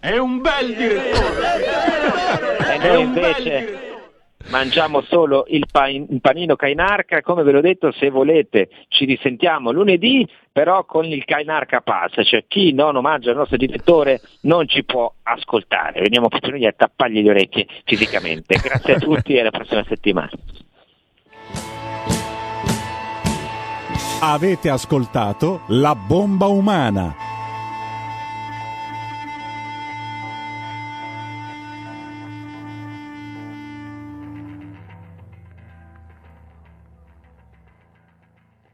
[0.00, 1.66] È un bel direttore!
[2.72, 3.98] E noi invece
[4.48, 9.72] mangiamo solo il, pa- il panino Cainarca, come ve l'ho detto, se volete ci risentiamo
[9.72, 14.84] lunedì, però con il Cainarca Pass, cioè chi non omaggia il nostro direttore non ci
[14.84, 18.56] può ascoltare, veniamo proprio noi a tappargli le orecchie fisicamente.
[18.56, 20.30] Grazie a tutti e alla prossima settimana.
[24.22, 27.29] Avete ascoltato La bomba umana